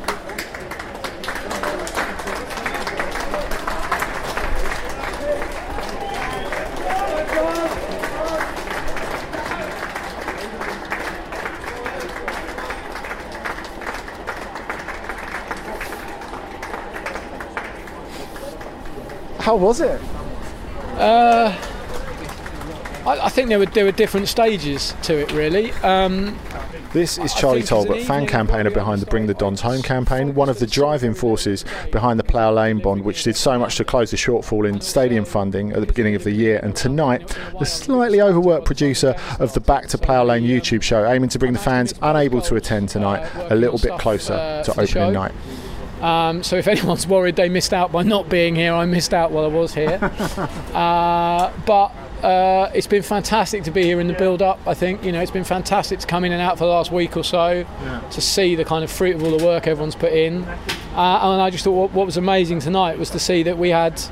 How 19.51 19.57
was 19.57 19.81
it? 19.81 20.01
Uh, 20.97 21.53
I, 23.05 23.19
I 23.27 23.29
think 23.31 23.49
there 23.49 23.59
were 23.59 23.67
there 23.67 23.85
were 23.85 23.91
different 23.91 24.29
stages 24.29 24.95
to 25.03 25.19
it 25.19 25.33
really. 25.33 25.73
Um, 25.83 26.39
This 26.93 27.19
is 27.19 27.35
Charlie 27.35 27.65
Talbot, 27.65 28.05
fan 28.05 28.29
campaigner 28.29 28.71
behind 28.71 29.03
the 29.03 29.07
Bring 29.07 29.27
the 29.27 29.35
Dons 29.35 29.61
Home 29.63 29.83
campaign, 29.83 30.37
one 30.37 30.49
of 30.49 30.61
the 30.61 30.69
driving 30.69 31.15
forces 31.15 31.65
behind 31.91 32.21
the 32.21 32.23
Plough 32.23 32.53
Lane 32.53 32.79
Bond, 32.79 33.05
which 33.05 33.25
did 33.25 33.35
so 33.35 33.59
much 33.59 33.75
to 33.79 33.85
close 33.85 34.13
the 34.13 34.17
shortfall 34.17 34.69
in 34.69 34.81
stadium 34.81 35.25
funding 35.25 35.73
at 35.73 35.81
the 35.81 35.87
beginning 35.87 36.15
of 36.15 36.23
the 36.23 36.31
year. 36.31 36.61
And 36.63 36.77
tonight, 36.77 37.37
the 37.59 37.67
slightly 37.67 38.21
overworked 38.21 38.67
producer 38.67 39.17
of 39.41 39.53
the 39.53 39.61
Back 39.61 39.89
to 39.89 39.99
Plough 39.99 40.27
Lane 40.27 40.45
YouTube 40.45 40.83
show, 40.83 41.05
aiming 41.11 41.31
to 41.31 41.41
bring 41.41 41.55
the 41.55 41.59
fans 41.59 41.93
unable 42.03 42.41
to 42.43 42.55
attend 42.55 42.89
tonight 42.89 43.29
a 43.51 43.57
little 43.57 43.81
bit 43.81 43.99
closer 43.99 44.35
uh, 44.35 44.63
to 44.63 44.87
show. 44.87 45.01
opening 45.01 45.13
night. 45.13 45.33
Um, 46.01 46.43
so 46.43 46.57
if 46.57 46.67
anyone's 46.75 47.07
worried 47.07 47.37
they 47.37 47.49
missed 47.49 47.73
out 47.73 47.93
by 47.93 48.03
not 48.03 48.29
being 48.29 48.55
here, 48.55 48.73
I 48.73 48.85
missed 48.87 49.15
out 49.15 49.31
while 49.31 49.45
I 49.45 49.49
was 49.49 49.75
here. 49.75 49.99
uh, 50.75 51.53
but 51.67 51.93
uh, 52.23 52.71
it's 52.75 52.87
been 52.87 53.03
fantastic 53.03 53.65
to 53.65 53.71
be 53.71 53.85
here 53.85 54.01
in 54.01 54.07
the 54.07 54.15
build-up. 54.15 54.59
I 54.67 54.75
think 54.75 55.05
you 55.05 55.13
know 55.13 55.21
it's 55.21 55.31
been 55.31 55.45
fantastic 55.45 56.01
to 56.01 56.07
come 56.07 56.25
in 56.25 56.33
and 56.33 56.41
out 56.41 56.59
for 56.59 56.65
the 56.65 56.71
last 56.71 56.93
week 56.93 57.17
or 57.17 57.25
so 57.25 57.67
to 58.11 58.21
see 58.21 58.55
the 58.55 58.65
kind 58.65 58.85
of 58.85 58.91
fruit 58.91 59.17
of 59.17 59.23
all 59.23 59.37
the 59.37 59.45
work 59.45 59.67
everyone's 59.67 59.95
put 59.95 60.13
in. 60.13 60.45
Uh, 60.95 61.33
and 61.33 61.41
I 61.41 61.51
just 61.51 61.65
thought 61.65 61.73
what, 61.73 61.93
what 61.93 62.07
was 62.07 62.17
amazing 62.17 62.61
tonight 62.61 62.99
was 62.99 63.11
to 63.11 63.19
see 63.19 63.43
that 63.45 63.57
we 63.57 63.71
had 63.71 64.03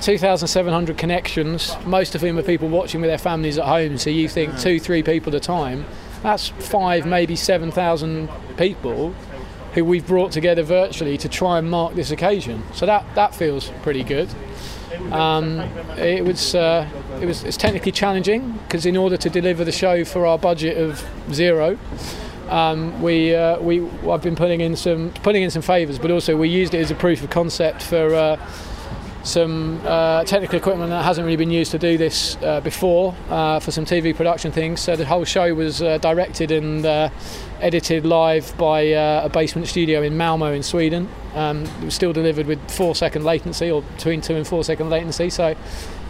2,700 0.00 0.98
connections, 0.98 1.74
most 1.86 2.14
of 2.14 2.20
whom 2.20 2.38
are 2.38 2.42
people 2.42 2.68
watching 2.68 3.00
with 3.00 3.08
their 3.08 3.18
families 3.18 3.58
at 3.58 3.64
home. 3.64 3.96
So 3.96 4.10
you 4.10 4.28
think 4.28 4.58
two, 4.58 4.78
three 4.78 5.02
people 5.02 5.34
at 5.34 5.42
a 5.42 5.44
time. 5.44 5.86
That's 6.22 6.48
five, 6.48 7.06
maybe 7.06 7.36
7,000 7.36 8.28
people 8.56 9.14
who 9.76 9.84
we've 9.84 10.06
brought 10.06 10.32
together 10.32 10.62
virtually 10.62 11.18
to 11.18 11.28
try 11.28 11.58
and 11.58 11.70
mark 11.70 11.94
this 11.94 12.10
occasion. 12.10 12.62
So 12.72 12.86
that, 12.86 13.04
that 13.14 13.34
feels 13.34 13.70
pretty 13.82 14.02
good. 14.02 14.28
Um, 15.12 15.60
it 15.98 16.24
was 16.24 16.54
uh, 16.54 16.88
it 17.20 17.26
was 17.26 17.44
it's 17.44 17.58
technically 17.58 17.92
challenging 17.92 18.52
because 18.52 18.86
in 18.86 18.96
order 18.96 19.18
to 19.18 19.28
deliver 19.28 19.62
the 19.64 19.72
show 19.72 20.04
for 20.04 20.24
our 20.24 20.38
budget 20.38 20.78
of 20.78 21.06
zero, 21.32 21.78
um, 22.48 23.02
we 23.02 23.34
uh, 23.34 23.60
we 23.60 23.86
I've 24.08 24.22
been 24.22 24.36
putting 24.36 24.62
in 24.62 24.74
some 24.74 25.10
putting 25.22 25.42
in 25.42 25.50
some 25.50 25.60
favours, 25.62 25.98
but 25.98 26.10
also 26.10 26.36
we 26.36 26.48
used 26.48 26.72
it 26.72 26.80
as 26.80 26.90
a 26.90 26.94
proof 26.94 27.22
of 27.22 27.30
concept 27.30 27.82
for. 27.82 28.14
Uh, 28.14 28.50
some 29.26 29.80
uh, 29.84 30.24
technical 30.24 30.56
equipment 30.56 30.90
that 30.90 31.04
hasn't 31.04 31.24
really 31.24 31.36
been 31.36 31.50
used 31.50 31.72
to 31.72 31.78
do 31.78 31.98
this 31.98 32.36
uh, 32.42 32.60
before 32.60 33.14
uh, 33.28 33.58
for 33.58 33.72
some 33.72 33.84
TV 33.84 34.14
production 34.14 34.52
things. 34.52 34.80
So 34.80 34.94
the 34.94 35.04
whole 35.04 35.24
show 35.24 35.52
was 35.54 35.82
uh, 35.82 35.98
directed 35.98 36.50
and 36.50 36.86
uh, 36.86 37.10
edited 37.60 38.06
live 38.06 38.56
by 38.56 38.92
uh, 38.92 39.24
a 39.24 39.28
basement 39.28 39.66
studio 39.66 40.02
in 40.02 40.16
Malmo 40.16 40.52
in 40.52 40.62
Sweden. 40.62 41.08
Um, 41.34 41.64
it 41.64 41.84
was 41.84 41.94
still 41.94 42.12
delivered 42.12 42.46
with 42.46 42.70
four 42.70 42.94
second 42.94 43.24
latency 43.24 43.70
or 43.70 43.82
between 43.82 44.20
two 44.20 44.36
and 44.36 44.46
four 44.46 44.62
second 44.62 44.90
latency. 44.90 45.28
So 45.30 45.56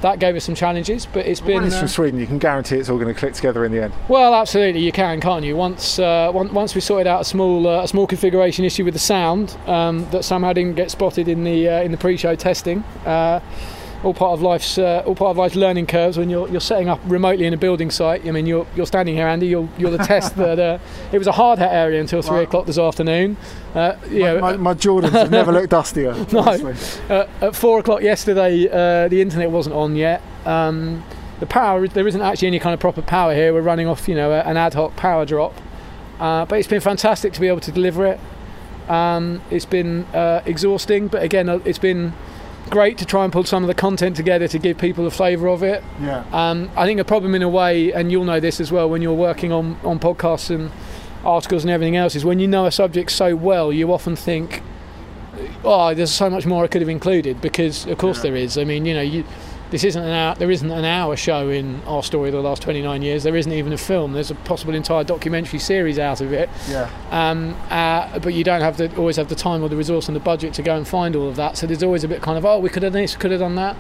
that 0.03 0.19
gave 0.19 0.37
us 0.37 0.45
some 0.45 0.55
challenges, 0.55 1.07
but 1.07 1.27
it's 1.27 1.41
been. 1.41 1.57
When 1.57 1.65
it's 1.65 1.75
uh, 1.77 1.81
from 1.81 1.89
Sweden, 1.89 2.21
you 2.21 2.27
can 2.27 2.39
guarantee 2.39 2.77
it's 2.77 2.89
all 2.89 2.99
going 2.99 3.13
to 3.13 3.19
click 3.19 3.35
together 3.35 3.65
in 3.65 3.73
the 3.73 3.83
end. 3.83 3.95
well, 4.09 4.35
absolutely, 4.35 4.81
you 4.83 4.93
can, 4.93 5.21
can't 5.21 5.45
you? 5.45 5.57
Once, 5.57 5.99
uh, 5.99 6.31
on- 6.33 6.53
once 6.53 6.75
we 6.75 6.81
sorted 6.81 7.07
out 7.07 7.23
a 7.23 7.25
small, 7.25 7.67
uh, 7.67 7.83
a 7.85 7.89
small 7.89 8.07
configuration 8.07 8.65
issue 8.65 8.85
with 8.85 8.95
the 8.95 9.01
sound 9.01 9.57
um, 9.67 10.09
that 10.11 10.25
somehow 10.25 10.53
didn't 10.53 10.75
get 10.75 10.91
spotted 10.91 11.29
in 11.29 11.45
the 11.45 11.69
uh, 11.69 11.83
in 11.83 11.91
the 11.93 11.99
pre-show 11.99 12.35
testing. 12.35 12.85
All 14.05 14.15
part 14.15 14.33
of 14.33 14.43
life's 14.43 14.79
uh, 14.79 15.03
all 15.07 15.15
part 15.15 15.31
of 15.31 15.37
life's 15.39 15.57
learning 15.57 15.87
curves 15.87 16.19
when 16.19 16.31
you're 16.31 16.49
you're 16.49 16.61
setting 16.61 16.89
up 16.89 17.01
remotely 17.07 17.47
in 17.47 17.55
a 17.55 17.57
building 17.57 17.91
site. 17.91 18.27
I 18.27 18.31
mean, 18.31 18.47
you're 18.47 18.67
you're 18.77 18.87
standing 18.87 19.15
here, 19.15 19.27
Andy. 19.27 19.47
You're 19.47 19.69
you're 19.79 19.91
the 19.91 19.99
test 20.05 20.37
that 20.37 20.59
uh, 20.59 20.79
it 21.13 21.19
was 21.19 21.27
a 21.27 21.33
hard 21.33 21.59
hat 21.59 21.73
area 21.73 22.01
until 22.01 22.23
three 22.23 22.43
o'clock 22.43 22.67
this 22.67 22.79
afternoon. 22.79 23.37
Uh, 23.75 23.97
know, 24.11 24.41
My, 24.41 24.57
my 24.57 24.75
Jordans 24.75 25.13
have 25.13 25.31
never 25.31 25.53
looked 25.53 25.71
dustier. 25.71 26.15
no. 26.33 26.41
Uh, 27.11 27.27
at 27.41 27.57
four 27.57 27.81
o'clock 27.81 28.03
yesterday, 28.03 28.69
uh, 28.69 29.09
the 29.09 29.21
internet 29.21 29.51
wasn't 29.51 29.75
on 29.75 29.97
yet. 29.97 30.23
Um, 30.45 31.03
the 31.41 31.47
power, 31.47 31.87
there 31.87 32.09
isn't 32.09 32.23
actually 32.23 32.49
any 32.49 32.59
kind 32.59 32.73
of 32.73 32.81
proper 32.81 33.03
power 33.03 33.35
here. 33.35 33.53
We're 33.53 33.61
running 33.61 33.87
off, 33.87 34.09
you 34.09 34.15
know, 34.15 34.33
an 34.33 34.57
ad 34.57 34.75
hoc 34.75 34.97
power 34.97 35.27
drop. 35.27 35.55
Uh, 36.19 36.47
but 36.47 36.59
it's 36.59 36.69
been 36.69 36.81
fantastic 36.81 37.33
to 37.35 37.41
be 37.41 37.49
able 37.49 37.61
to 37.61 37.73
deliver 37.73 38.07
it. 38.07 38.21
Um, 38.89 39.43
it's 39.51 39.67
been 39.67 40.05
uh, 40.15 40.43
exhausting, 40.47 41.09
but 41.09 41.23
again, 41.23 41.49
it's 41.65 41.79
been 41.79 42.15
great 42.71 42.99
to 42.99 43.05
try 43.05 43.25
and 43.25 43.33
pull 43.33 43.45
some 43.45 43.63
of 43.63 43.69
the 43.69 43.75
content 43.75 44.17
together 44.17 44.49
to 44.49 44.59
give 44.59 44.79
people 44.79 45.07
a 45.07 45.11
flavour 45.11 45.49
of 45.49 45.63
it. 45.63 45.83
Yeah. 46.01 46.25
Um, 46.33 46.71
I 46.77 46.87
think 46.87 47.01
a 47.01 47.05
problem 47.05 47.35
in 47.35 47.43
a 47.43 47.49
way, 47.49 47.93
and 47.93 48.11
you'll 48.11 48.25
know 48.25 48.41
this 48.41 48.61
as 48.61 48.73
well 48.73 48.89
when 48.89 49.03
you're 49.03 49.15
working 49.15 49.53
on, 49.53 49.79
on 49.85 49.99
podcasts 49.99 50.55
and 50.55 50.71
articles 51.25 51.65
and 51.65 51.71
everything 51.71 51.97
else, 51.97 52.15
is 52.15 52.25
when 52.25 52.39
you 52.39 52.49
know 52.49 52.67
a 52.67 52.73
subject 52.73 53.11
so 53.11 53.35
well, 53.35 53.73
you 53.73 53.93
often 53.93 54.17
think, 54.17 54.63
oh, 55.65 55.95
there's 55.95 56.13
so 56.13 56.31
much 56.31 56.47
more 56.47 56.65
I 56.65 56.67
could 56.67 56.83
have 56.83 56.89
included 56.89 57.41
because, 57.41 57.87
of 57.87 57.99
course, 57.99 58.23
there 58.23 58.37
is. 58.37 58.59
I 58.59 58.65
mean, 58.65 58.87
you 58.87 58.95
know, 58.95 59.03
you, 59.03 59.25
this 59.71 59.83
isn't 59.83 60.03
an 60.03 60.13
hour, 60.13 60.35
there 60.37 60.51
isn't 60.51 60.71
an 60.71 60.85
hour 60.85 61.17
show 61.17 61.49
in 61.49 61.83
our 61.87 62.03
story 62.03 62.29
of 62.29 62.35
the 62.35 62.41
last 62.41 62.63
29 62.63 63.03
years. 63.03 63.25
There 63.25 63.37
isn't 63.37 63.53
even 63.53 63.73
a 63.73 63.79
film. 63.79 64.13
There's 64.13 64.31
a 64.31 64.35
possible 64.35 64.75
entire 64.75 65.03
documentary 65.03 65.59
series 65.59 65.99
out 65.99 66.21
of 66.21 66.33
it. 66.33 66.49
Yeah. 66.69 66.89
Um, 67.11 67.57
uh, 67.71 68.19
but 68.21 68.35
you 68.35 68.45
don't 68.45 68.61
have 68.61 68.77
the, 68.77 68.95
always 68.97 69.17
have 69.17 69.29
the 69.29 69.35
time 69.35 69.63
or 69.63 69.69
the 69.69 69.77
resource 69.77 70.09
and 70.09 70.15
the 70.15 70.21
budget 70.21 70.55
to 70.55 70.63
go 70.63 70.77
and 70.77 70.87
find 70.87 71.17
all 71.17 71.29
of 71.29 71.37
that. 71.37 71.57
So 71.57 71.67
there's 71.67 71.83
always 71.83 72.05
a 72.05 72.09
bit 72.09 72.23
kind 72.23 72.39
of, 72.39 72.45
oh, 72.45 72.61
we 72.61 72.69
could 72.69 72.85
have 72.85 72.93
done 72.93 73.03
this, 73.03 73.17
could 73.17 73.33
have 73.33 73.41
done 73.41 73.57
that. 73.57 73.77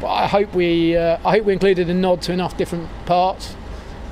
But 0.00 0.08
I 0.08 0.26
hope 0.26 0.54
we, 0.54 0.96
uh, 0.96 1.18
I 1.24 1.36
hope 1.36 1.44
we 1.44 1.52
included 1.52 1.88
a 1.88 1.94
nod 1.94 2.22
to 2.22 2.32
enough 2.32 2.56
different 2.56 2.88
parts. 3.06 3.54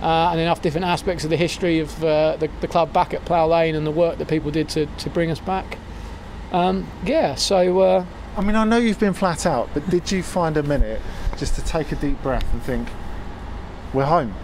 Uh, 0.02 0.28
and 0.30 0.38
enough 0.38 0.60
different 0.60 0.84
aspects 0.84 1.24
of 1.24 1.30
the 1.30 1.38
history 1.38 1.78
of 1.78 2.04
uh, 2.04 2.36
the, 2.36 2.50
the 2.60 2.68
club 2.68 2.92
back 2.92 3.14
at 3.14 3.24
Plough 3.24 3.46
Lane 3.46 3.74
and 3.74 3.86
the 3.86 3.90
work 3.90 4.18
that 4.18 4.28
people 4.28 4.50
did 4.50 4.68
to, 4.68 4.84
to 4.84 5.08
bring 5.08 5.30
us 5.30 5.40
back. 5.40 5.78
Um, 6.52 6.86
yeah, 7.04 7.34
so 7.34 7.80
uh, 7.80 8.06
I 8.36 8.42
mean, 8.42 8.54
I 8.56 8.64
know 8.64 8.76
you've 8.76 9.00
been 9.00 9.14
flat 9.14 9.46
out, 9.46 9.70
but 9.72 9.88
did 9.88 10.12
you 10.12 10.22
find 10.22 10.56
a 10.56 10.62
minute 10.62 11.00
just 11.38 11.54
to 11.54 11.64
take 11.64 11.90
a 11.92 11.96
deep 11.96 12.22
breath 12.22 12.44
and 12.52 12.62
think, 12.62 12.88
we're 13.94 14.04
home? 14.04 14.34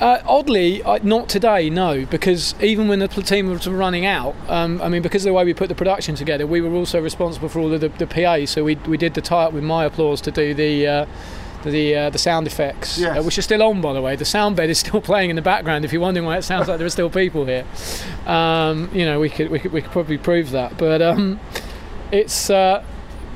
Uh, 0.00 0.20
oddly, 0.26 0.82
I, 0.84 0.98
not 0.98 1.28
today, 1.28 1.70
no, 1.70 2.04
because 2.06 2.54
even 2.60 2.88
when 2.88 2.98
the 2.98 3.08
team 3.08 3.48
was 3.48 3.66
running 3.68 4.06
out, 4.06 4.34
um, 4.48 4.80
I 4.82 4.88
mean, 4.88 5.02
because 5.02 5.22
of 5.24 5.30
the 5.30 5.34
way 5.34 5.44
we 5.44 5.54
put 5.54 5.68
the 5.68 5.74
production 5.74 6.14
together, 6.14 6.46
we 6.46 6.60
were 6.60 6.72
also 6.74 7.00
responsible 7.00 7.48
for 7.48 7.60
all 7.60 7.72
of 7.72 7.80
the, 7.80 7.90
the 7.90 8.06
PA. 8.06 8.44
So 8.46 8.64
we, 8.64 8.74
we 8.76 8.96
did 8.96 9.14
the 9.14 9.20
tie 9.20 9.44
up 9.44 9.52
with 9.52 9.62
My 9.62 9.84
Applause 9.84 10.20
to 10.22 10.30
do 10.30 10.52
the 10.54 10.86
uh, 10.86 11.06
the 11.62 11.96
uh, 11.96 12.10
the 12.10 12.18
sound 12.18 12.46
effects, 12.46 12.98
Yes. 12.98 13.18
uh, 13.18 13.22
which 13.22 13.38
are 13.38 13.42
still 13.42 13.62
on, 13.62 13.80
by 13.80 13.92
the 13.92 14.02
way. 14.02 14.16
The 14.16 14.24
sound 14.24 14.56
bed 14.56 14.68
is 14.68 14.78
still 14.78 15.00
playing 15.10 15.30
in 15.30 15.36
the 15.36 15.42
background. 15.42 15.84
If 15.84 15.92
you're 15.92 16.02
wondering 16.02 16.26
why 16.26 16.38
it 16.38 16.42
sounds 16.42 16.68
like 16.68 16.78
there 16.78 16.86
are 16.86 16.90
still 16.90 17.08
people 17.10 17.44
here, 17.46 17.64
um, 18.26 18.90
you 18.92 19.04
know, 19.04 19.20
we 19.20 19.30
could, 19.30 19.48
we 19.50 19.58
could 19.60 19.72
we 19.72 19.80
could 19.80 19.92
probably 19.92 20.18
prove 20.18 20.50
that. 20.50 20.76
But 20.76 21.02
um, 21.02 21.38
it's. 22.10 22.50
Uh, 22.50 22.82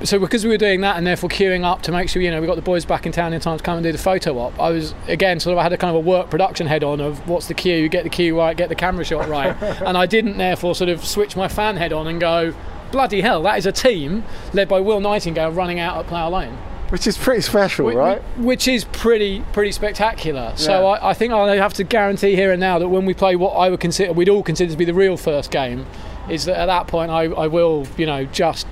so 0.04 0.18
because 0.18 0.44
we 0.44 0.50
were 0.50 0.56
doing 0.58 0.80
that 0.80 0.96
and 0.96 1.06
therefore 1.06 1.28
queuing 1.28 1.64
up 1.64 1.82
to 1.82 1.92
make 1.92 2.08
sure 2.08 2.22
you 2.22 2.30
know 2.30 2.40
we 2.40 2.46
got 2.46 2.56
the 2.56 2.62
boys 2.62 2.84
back 2.84 3.04
in 3.06 3.12
town 3.12 3.32
in 3.32 3.40
time 3.40 3.56
to 3.58 3.64
come 3.64 3.76
and 3.76 3.84
do 3.84 3.90
the 3.92 3.98
photo 3.98 4.38
op 4.38 4.58
i 4.60 4.70
was 4.70 4.94
again 5.08 5.40
sort 5.40 5.52
of 5.52 5.58
i 5.58 5.62
had 5.62 5.72
a 5.72 5.76
kind 5.76 5.90
of 5.90 5.96
a 5.96 6.08
work 6.08 6.30
production 6.30 6.66
head 6.66 6.84
on 6.84 7.00
of 7.00 7.26
what's 7.28 7.48
the 7.48 7.54
cue 7.54 7.88
get 7.88 8.04
the 8.04 8.10
cue 8.10 8.36
right 8.38 8.56
get 8.56 8.68
the 8.68 8.74
camera 8.74 9.04
shot 9.04 9.28
right 9.28 9.60
and 9.82 9.96
i 9.96 10.06
didn't 10.06 10.36
therefore 10.38 10.74
sort 10.74 10.88
of 10.88 11.04
switch 11.04 11.36
my 11.36 11.48
fan 11.48 11.76
head 11.76 11.92
on 11.92 12.06
and 12.06 12.20
go 12.20 12.54
bloody 12.92 13.20
hell 13.20 13.42
that 13.42 13.58
is 13.58 13.66
a 13.66 13.72
team 13.72 14.22
led 14.52 14.68
by 14.68 14.78
will 14.80 15.00
nightingale 15.00 15.50
running 15.50 15.78
out 15.80 15.96
at 15.98 16.06
plough 16.06 16.30
lane 16.30 16.56
Which 16.90 17.06
is 17.06 17.18
pretty 17.18 17.42
special, 17.42 17.84
Whi- 17.86 17.94
right? 17.94 18.22
Which 18.38 18.66
is 18.66 18.84
pretty 18.84 19.42
pretty 19.52 19.72
spectacular. 19.72 20.54
So 20.56 20.86
I, 20.86 21.10
I 21.10 21.12
think 21.14 21.34
I 21.34 21.56
have 21.56 21.74
to 21.74 21.84
guarantee 21.84 22.34
here 22.34 22.50
and 22.50 22.58
now 22.60 22.78
that 22.78 22.88
when 22.88 23.04
we 23.04 23.12
play 23.12 23.36
what 23.36 23.50
I 23.50 23.68
would 23.68 23.80
consider 23.80 24.14
we'd 24.14 24.30
all 24.30 24.42
consider 24.42 24.70
to 24.72 24.78
be 24.78 24.86
the 24.86 24.94
real 24.94 25.18
first 25.18 25.50
game, 25.50 25.84
is 26.30 26.46
that 26.46 26.56
at 26.56 26.64
that 26.66 26.86
point 26.86 27.10
I, 27.10 27.24
I 27.24 27.46
will 27.46 27.86
you 27.98 28.06
know 28.06 28.24
just 28.24 28.66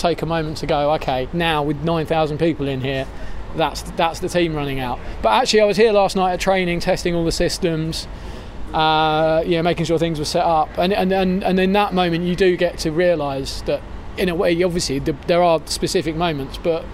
take 0.00 0.22
a 0.22 0.26
moment 0.26 0.56
to 0.58 0.66
go 0.66 0.92
okay 0.94 1.28
now 1.32 1.62
with 1.62 1.82
nine 1.84 2.06
thousand 2.06 2.38
people 2.38 2.66
in 2.68 2.80
here. 2.80 3.06
That's 3.56 3.82
that's 3.92 4.20
the 4.20 4.28
team 4.28 4.54
running 4.54 4.80
out. 4.80 4.98
But 5.22 5.30
actually, 5.30 5.60
I 5.60 5.64
was 5.64 5.76
here 5.76 5.92
last 5.92 6.16
night 6.16 6.32
at 6.32 6.40
training, 6.40 6.80
testing 6.80 7.14
all 7.14 7.24
the 7.24 7.32
systems, 7.32 8.06
uh, 8.72 9.42
you 9.44 9.56
know, 9.56 9.62
making 9.62 9.86
sure 9.86 9.98
things 9.98 10.18
were 10.18 10.24
set 10.24 10.44
up, 10.44 10.68
and 10.78 10.92
and 10.92 11.12
and, 11.12 11.42
and 11.42 11.58
in 11.58 11.72
that 11.72 11.92
moment, 11.92 12.24
you 12.24 12.36
do 12.36 12.56
get 12.56 12.78
to 12.78 12.92
realise 12.92 13.62
that 13.62 13.80
in 14.16 14.28
a 14.28 14.34
way, 14.34 14.62
obviously, 14.62 14.98
the, 14.98 15.12
there 15.26 15.42
are 15.42 15.60
specific 15.66 16.14
moments, 16.16 16.58
but 16.58 16.84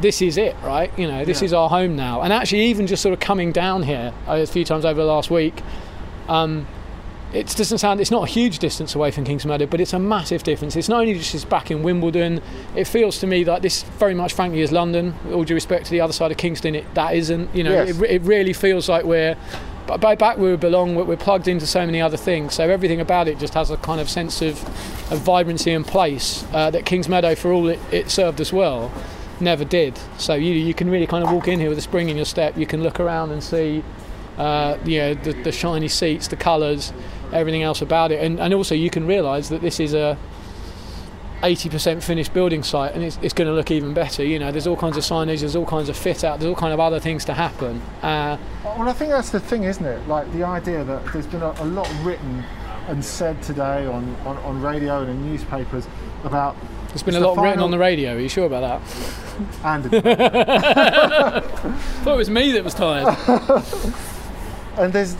this 0.00 0.20
is 0.22 0.36
it, 0.38 0.54
right? 0.62 0.90
You 0.98 1.06
know, 1.06 1.24
this 1.24 1.40
Yeah. 1.40 1.46
is 1.46 1.52
our 1.52 1.68
home 1.68 1.96
now. 1.96 2.22
And 2.22 2.32
actually, 2.32 2.62
even 2.66 2.86
just 2.86 3.02
sort 3.02 3.12
of 3.12 3.20
coming 3.20 3.52
down 3.52 3.82
here 3.82 4.12
a 4.26 4.46
few 4.46 4.64
times 4.64 4.84
over 4.84 5.00
the 5.00 5.06
last 5.06 5.30
week, 5.30 5.62
um, 6.28 6.66
it 7.36 7.46
doesn't 7.56 7.78
sound 7.78 8.00
it's 8.00 8.10
not 8.10 8.24
a 8.28 8.30
huge 8.30 8.58
distance 8.58 8.94
away 8.94 9.10
from 9.10 9.24
Kings 9.24 9.44
Meadow, 9.44 9.66
but 9.66 9.80
it's 9.80 9.92
a 9.92 9.98
massive 9.98 10.42
difference. 10.42 10.74
It's 10.76 10.88
not 10.88 11.00
only 11.00 11.14
just 11.14 11.34
it's 11.34 11.44
back 11.44 11.70
in 11.70 11.82
Wimbledon. 11.82 12.40
It 12.74 12.86
feels 12.86 13.18
to 13.18 13.26
me 13.26 13.44
that 13.44 13.62
this 13.62 13.82
very 13.82 14.14
much, 14.14 14.32
frankly, 14.32 14.60
is 14.60 14.72
London. 14.72 15.14
With 15.24 15.34
all 15.34 15.44
due 15.44 15.54
respect 15.54 15.84
to 15.86 15.90
the 15.90 16.00
other 16.00 16.12
side 16.12 16.30
of 16.30 16.36
Kingston, 16.38 16.74
it, 16.74 16.94
that 16.94 17.14
isn't. 17.14 17.54
You 17.54 17.64
know, 17.64 17.72
Yes. 17.84 17.98
it, 18.00 18.02
it 18.10 18.22
really 18.22 18.52
feels 18.52 18.88
like 18.88 19.04
we're. 19.04 19.36
But 19.86 20.00
by 20.00 20.16
back 20.16 20.38
where 20.38 20.50
we 20.50 20.56
belong, 20.56 20.96
we're, 20.96 21.04
we're 21.04 21.16
plugged 21.16 21.46
into 21.46 21.64
so 21.66 21.86
many 21.86 22.00
other 22.00 22.16
things. 22.16 22.54
So 22.54 22.68
everything 22.68 23.00
about 23.00 23.28
it 23.28 23.38
just 23.38 23.54
has 23.54 23.70
a 23.70 23.76
kind 23.76 24.00
of 24.00 24.10
sense 24.10 24.42
of, 24.42 24.60
of 25.12 25.20
vibrancy 25.20 25.70
and 25.72 25.86
place 25.86 26.44
uh, 26.52 26.70
that 26.70 26.84
Kings 26.86 27.08
Meadow, 27.08 27.36
for 27.36 27.52
all 27.52 27.68
it, 27.68 27.78
it 27.92 28.10
served 28.10 28.40
as 28.40 28.52
well, 28.52 28.90
never 29.38 29.64
did. 29.64 29.96
So 30.18 30.34
you 30.34 30.54
you 30.54 30.74
can 30.74 30.90
really 30.90 31.06
kind 31.06 31.22
of 31.22 31.30
walk 31.30 31.46
in 31.46 31.60
here 31.60 31.68
with 31.68 31.78
a 31.78 31.82
spring 31.82 32.08
in 32.08 32.16
your 32.16 32.24
step. 32.26 32.56
You 32.56 32.66
can 32.66 32.82
look 32.82 32.98
around 32.98 33.30
and 33.30 33.42
see, 33.42 33.84
uh, 34.38 34.76
you 34.84 34.98
know, 34.98 35.14
the, 35.14 35.32
the 35.44 35.52
shiny 35.52 35.88
seats, 35.88 36.26
the 36.28 36.36
colours, 36.36 36.92
everything 37.32 37.62
else 37.62 37.82
about 37.82 38.12
it, 38.12 38.22
and 38.22 38.40
and 38.40 38.54
also 38.54 38.74
you 38.74 38.90
can 38.90 39.06
realise 39.06 39.48
that 39.48 39.60
this 39.60 39.80
is 39.80 39.94
a 39.94 40.16
80% 41.42 42.02
finished 42.02 42.32
building 42.32 42.62
site 42.62 42.94
and 42.94 43.04
it's, 43.04 43.18
it's 43.20 43.34
going 43.34 43.46
to 43.46 43.52
look 43.52 43.70
even 43.70 43.92
better 43.92 44.24
you 44.24 44.38
know 44.38 44.50
there's 44.50 44.66
all 44.66 44.76
kinds 44.76 44.96
of 44.96 45.04
signage 45.04 45.40
there's 45.40 45.54
all 45.54 45.66
kinds 45.66 45.90
of 45.90 45.96
fit 45.96 46.24
out 46.24 46.40
there's 46.40 46.48
all 46.48 46.56
kind 46.56 46.72
of 46.72 46.80
other 46.80 46.98
things 46.98 47.26
to 47.26 47.34
happen 47.34 47.80
uh, 48.02 48.38
Well, 48.64 48.88
I 48.88 48.94
think 48.94 49.10
that's 49.10 49.28
the 49.30 49.38
thing, 49.38 49.64
isn't 49.64 49.84
it? 49.84 50.08
Like 50.08 50.32
the 50.32 50.44
idea 50.44 50.82
that 50.84 51.04
there's 51.12 51.26
been 51.26 51.42
a, 51.42 51.54
a 51.58 51.64
lot 51.64 51.90
written 52.02 52.42
and 52.88 53.04
said 53.04 53.42
today 53.42 53.86
on, 53.86 54.16
on, 54.24 54.38
on 54.38 54.62
radio 54.62 55.02
and 55.02 55.10
in 55.10 55.30
newspapers 55.30 55.86
about. 56.24 56.56
there's 56.88 57.02
been 57.02 57.16
a 57.16 57.20
the 57.20 57.26
lot 57.26 57.42
written 57.42 57.60
on 57.60 57.70
the 57.70 57.78
radio 57.78 58.14
are 58.16 58.20
you 58.20 58.28
sure 58.28 58.46
about 58.46 58.82
that 58.82 58.82
And 59.64 59.84
thought 62.02 62.14
it 62.14 62.16
was 62.16 62.30
me 62.30 62.52
that 62.52 62.64
was 62.64 62.72
tired 62.72 63.14
and 64.78 64.92
there's, 64.92 65.16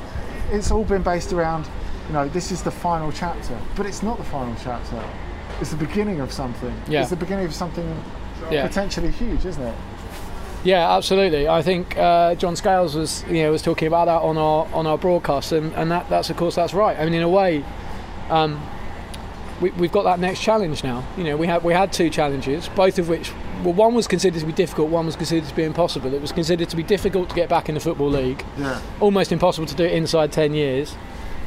it's 0.50 0.70
all 0.70 0.84
been 0.84 1.02
based 1.02 1.32
around, 1.34 1.68
you 2.08 2.12
know, 2.12 2.28
this 2.28 2.50
is 2.52 2.62
the 2.62 2.70
final 2.70 3.10
chapter, 3.12 3.58
but 3.76 3.86
it's 3.86 4.02
not 4.02 4.18
the 4.18 4.24
final 4.24 4.54
chapter. 4.62 5.02
It's 5.60 5.70
the 5.70 5.76
beginning 5.76 6.20
of 6.20 6.32
something. 6.32 6.74
Yeah. 6.88 7.00
It's 7.00 7.10
the 7.10 7.16
beginning 7.16 7.46
of 7.46 7.54
something 7.54 7.86
Yeah. 8.50 8.66
potentially 8.66 9.10
huge, 9.10 9.44
isn't 9.46 9.62
it? 9.62 9.74
Yeah, 10.64 10.96
absolutely. 10.96 11.48
I 11.48 11.62
think 11.62 11.96
uh, 11.96 12.34
John 12.34 12.56
Scales 12.56 12.94
was, 12.96 13.24
you 13.28 13.42
know, 13.44 13.52
was 13.52 13.62
talking 13.62 13.86
about 13.88 14.06
that 14.06 14.22
on 14.22 14.36
our 14.36 14.66
on 14.74 14.86
our 14.86 14.98
broadcast, 14.98 15.52
and, 15.52 15.72
and 15.74 15.90
that, 15.92 16.08
that's 16.10 16.28
of 16.30 16.36
course 16.36 16.56
that's 16.56 16.74
right. 16.74 16.98
I 16.98 17.04
mean, 17.04 17.14
in 17.14 17.22
a 17.22 17.28
way, 17.28 17.64
um, 18.30 18.60
we, 19.60 19.70
we've 19.70 19.92
got 19.92 20.02
that 20.04 20.18
next 20.18 20.40
challenge 20.40 20.82
now. 20.82 21.04
You 21.16 21.24
know, 21.24 21.36
we 21.36 21.46
had 21.46 21.62
we 21.62 21.72
had 21.72 21.92
two 21.92 22.10
challenges, 22.10 22.68
both 22.70 22.98
of 22.98 23.08
which, 23.08 23.30
well, 23.62 23.74
one 23.74 23.94
was 23.94 24.08
considered 24.08 24.40
to 24.40 24.46
be 24.46 24.52
difficult, 24.52 24.88
one 24.90 25.06
was 25.06 25.14
considered 25.16 25.48
to 25.48 25.54
be 25.54 25.62
impossible. 25.62 26.12
It 26.12 26.20
was 26.20 26.32
considered 26.32 26.68
to 26.70 26.76
be 26.76 26.82
difficult 26.82 27.28
to 27.30 27.34
get 27.36 27.48
back 27.48 27.68
in 27.68 27.74
the 27.76 27.80
football 27.80 28.10
league, 28.10 28.44
Yeah. 28.58 28.80
almost 29.00 29.30
impossible 29.32 29.66
to 29.68 29.74
do 29.76 29.84
it 29.84 29.92
inside 29.92 30.32
ten 30.32 30.52
years, 30.52 30.96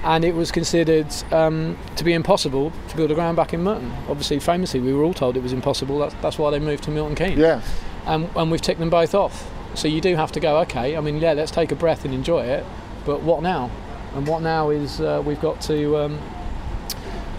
and 0.04 0.24
it 0.24 0.34
was 0.34 0.52
considered 0.52 1.08
um, 1.32 1.78
to 1.96 2.04
be 2.04 2.14
impossible 2.14 2.72
to 2.90 2.96
build 2.98 3.12
a 3.12 3.16
ground 3.16 3.36
back 3.36 3.54
in 3.54 3.62
Merton. 3.64 3.92
Obviously, 4.08 4.40
famously, 4.40 4.80
we 4.80 4.94
were 4.94 5.04
all 5.04 5.14
told 5.14 5.36
it 5.38 5.44
was 5.44 5.54
impossible. 5.54 6.00
That's, 6.00 6.16
that's 6.22 6.38
why 6.38 6.52
they 6.52 6.60
moved 6.60 6.84
to 6.86 6.92
Milton 6.92 7.16
Keynes 7.16 7.38
Yeah. 7.38 7.62
and, 8.06 8.30
and 8.36 8.50
we've 8.52 8.62
ticked 8.62 8.80
them 8.80 8.90
both 8.90 9.14
off. 9.14 9.50
So 9.76 9.88
you 9.88 10.02
do 10.02 10.16
have 10.16 10.32
to 10.34 10.40
go, 10.40 10.58
okay, 10.62 10.96
I 10.98 11.02
mean, 11.02 11.18
yeah, 11.20 11.34
let's 11.34 11.52
take 11.52 11.72
a 11.72 11.76
breath 11.76 12.06
and 12.06 12.14
enjoy 12.14 12.44
it, 12.46 12.66
but 13.06 13.22
what 13.22 13.44
now? 13.44 13.70
And 14.16 14.26
what 14.26 14.42
now 14.42 14.70
is 14.72 15.00
uh, 15.00 15.22
we've 15.24 15.40
got 15.40 15.62
to 15.62 15.98
um, 15.98 16.20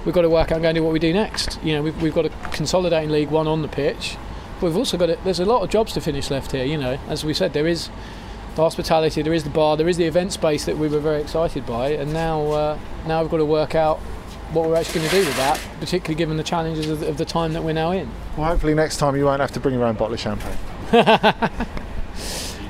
we've 0.04 0.14
got 0.14 0.22
to 0.22 0.30
work 0.30 0.52
out 0.52 0.56
and 0.56 0.62
go 0.62 0.68
and 0.68 0.76
do 0.76 0.84
what 0.84 0.92
we 0.92 0.98
do 0.98 1.12
next. 1.12 1.58
You 1.64 1.74
know, 1.74 1.82
we've, 1.82 2.00
we've 2.00 2.14
got 2.14 2.22
to 2.22 2.30
consolidate 2.52 3.04
in 3.04 3.10
League 3.12 3.30
One 3.30 3.48
on 3.48 3.62
the 3.62 3.68
pitch. 3.68 4.16
But 4.60 4.66
we've 4.66 4.76
also 4.76 4.96
got 4.96 5.06
to, 5.06 5.18
there's 5.24 5.40
a 5.40 5.44
lot 5.44 5.62
of 5.62 5.70
jobs 5.70 5.92
to 5.94 6.00
finish 6.00 6.30
left 6.30 6.52
here. 6.52 6.64
You 6.64 6.76
know, 6.78 6.98
as 7.08 7.24
we 7.24 7.34
said, 7.34 7.52
there 7.54 7.66
is 7.66 7.88
hospitality, 8.60 9.22
there 9.22 9.32
is 9.32 9.44
the 9.44 9.50
bar, 9.50 9.76
there 9.76 9.88
is 9.88 9.96
the 9.96 10.04
event 10.04 10.32
space 10.32 10.64
that 10.64 10.76
we 10.76 10.88
were 10.88 11.00
very 11.00 11.20
excited 11.20 11.66
by, 11.66 11.90
and 11.90 12.12
now 12.12 12.50
uh, 12.50 12.78
now 13.06 13.22
we've 13.22 13.30
got 13.30 13.38
to 13.38 13.44
work 13.44 13.74
out 13.74 13.98
what 14.52 14.68
we're 14.68 14.76
actually 14.76 15.00
going 15.00 15.10
to 15.10 15.20
do 15.20 15.26
with 15.26 15.36
that, 15.36 15.60
particularly 15.78 16.16
given 16.16 16.36
the 16.36 16.42
challenges 16.42 16.88
of, 16.88 17.02
of 17.02 17.18
the 17.18 17.24
time 17.24 17.52
that 17.52 17.62
we're 17.62 17.72
now 17.72 17.92
in. 17.92 18.10
Well, 18.36 18.48
hopefully 18.48 18.74
next 18.74 18.96
time 18.96 19.16
you 19.16 19.24
won't 19.24 19.40
have 19.40 19.52
to 19.52 19.60
bring 19.60 19.74
your 19.74 19.84
own 19.84 19.94
bottle 19.94 20.14
of 20.14 20.20
champagne. 20.20 20.58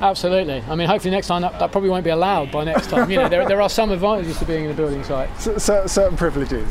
Absolutely. 0.01 0.63
I 0.69 0.75
mean, 0.77 0.89
hopefully 0.89 1.11
next 1.11 1.27
time 1.27 1.43
that, 1.43 1.59
that 1.59 1.73
probably 1.73 1.91
won't 1.91 2.05
be 2.05 2.11
allowed 2.11 2.51
by 2.51 2.65
next 2.65 2.89
time. 2.89 3.11
You 3.11 3.19
know, 3.19 3.29
there, 3.29 3.47
there 3.47 3.61
are 3.61 3.69
some 3.69 3.91
advantages 3.91 4.39
to 4.39 4.47
being 4.47 4.65
in 4.65 4.71
a 4.71 4.75
building 4.75 5.05
site. 5.05 5.29
C- 5.41 5.59
certain 5.59 6.17
privileges. 6.17 6.71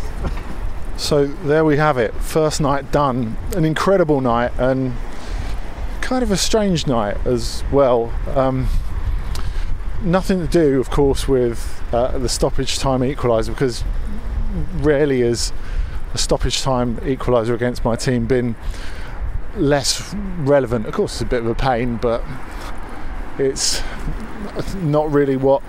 So 0.98 1.28
there 1.28 1.64
we 1.64 1.78
have 1.78 1.98
it. 1.98 2.14
First 2.16 2.60
night 2.60 2.92
done. 2.92 3.38
An 3.56 3.66
incredible 3.66 4.20
night 4.20 4.52
and 4.58 4.94
kind 6.02 6.24
of 6.24 6.32
a 6.32 6.38
strange 6.38 6.88
night 6.88 7.18
as 7.26 7.64
well. 7.72 8.12
Um, 8.36 8.68
nothing 10.02 10.40
to 10.40 10.48
do, 10.48 10.80
of 10.80 10.90
course, 10.90 11.28
with 11.28 11.84
uh, 11.92 12.18
the 12.18 12.30
stoppage 12.30 12.80
time 12.80 13.02
equaliser 13.02 13.50
because 13.50 13.84
rarely 14.78 15.22
has 15.22 15.54
a 16.14 16.18
stoppage 16.18 16.62
time 16.62 16.98
equaliser 16.98 17.54
against 17.54 17.86
my 17.86 17.96
team 17.96 18.26
been 18.26 18.56
less 19.56 20.14
relevant. 20.40 20.86
Of 20.86 20.94
course, 20.94 21.14
it's 21.14 21.22
a 21.22 21.26
bit 21.26 21.42
of 21.42 21.48
a 21.48 21.56
pain, 21.56 21.98
but 21.98 22.24
it's 23.38 23.82
not 24.76 25.12
really 25.12 25.38
what 25.38 25.62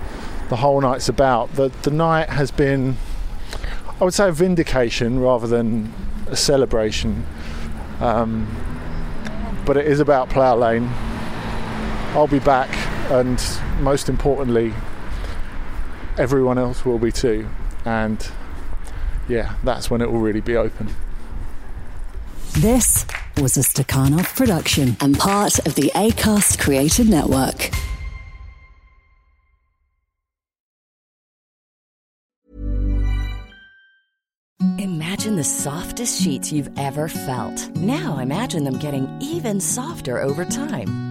the 0.49 0.57
whole 0.57 0.81
night's 0.81 1.09
about. 1.09 1.53
The 1.55 1.69
the 1.83 1.91
night 1.91 2.29
has 2.29 2.51
been, 2.51 2.97
I 3.99 4.03
would 4.03 4.13
say, 4.13 4.29
a 4.29 4.31
vindication 4.31 5.19
rather 5.19 5.47
than 5.47 5.93
a 6.27 6.35
celebration. 6.35 7.25
Um, 7.99 8.47
but 9.65 9.77
it 9.77 9.85
is 9.85 9.99
about 9.99 10.29
Plough 10.29 10.55
Lane. 10.55 10.89
I'll 12.13 12.27
be 12.27 12.39
back, 12.39 12.69
and 13.11 13.43
most 13.81 14.07
importantly, 14.07 14.73
everyone 16.17 16.57
else 16.57 16.85
will 16.85 16.97
be 16.97 17.11
too. 17.11 17.47
And 17.83 18.25
yeah, 19.27 19.55
that's 19.63 19.89
when 19.89 20.01
it 20.01 20.09
will 20.09 20.19
really 20.19 20.41
be 20.41 20.55
open. 20.55 20.89
This 22.53 23.05
was 23.37 23.57
a 23.57 23.61
Stakhanov 23.61 24.35
production 24.35 24.95
and 25.01 25.17
part 25.17 25.59
of 25.65 25.75
the 25.75 25.91
ACAST 25.93 26.59
Creative 26.59 27.07
Network. 27.07 27.71
Imagine 34.77 35.35
the 35.35 35.43
softest 35.43 36.21
sheets 36.21 36.51
you've 36.51 36.69
ever 36.77 37.07
felt. 37.07 37.75
Now 37.75 38.19
imagine 38.19 38.63
them 38.63 38.79
getting 38.79 39.09
even 39.21 39.59
softer 39.59 40.21
over 40.21 40.45
time. 40.45 41.10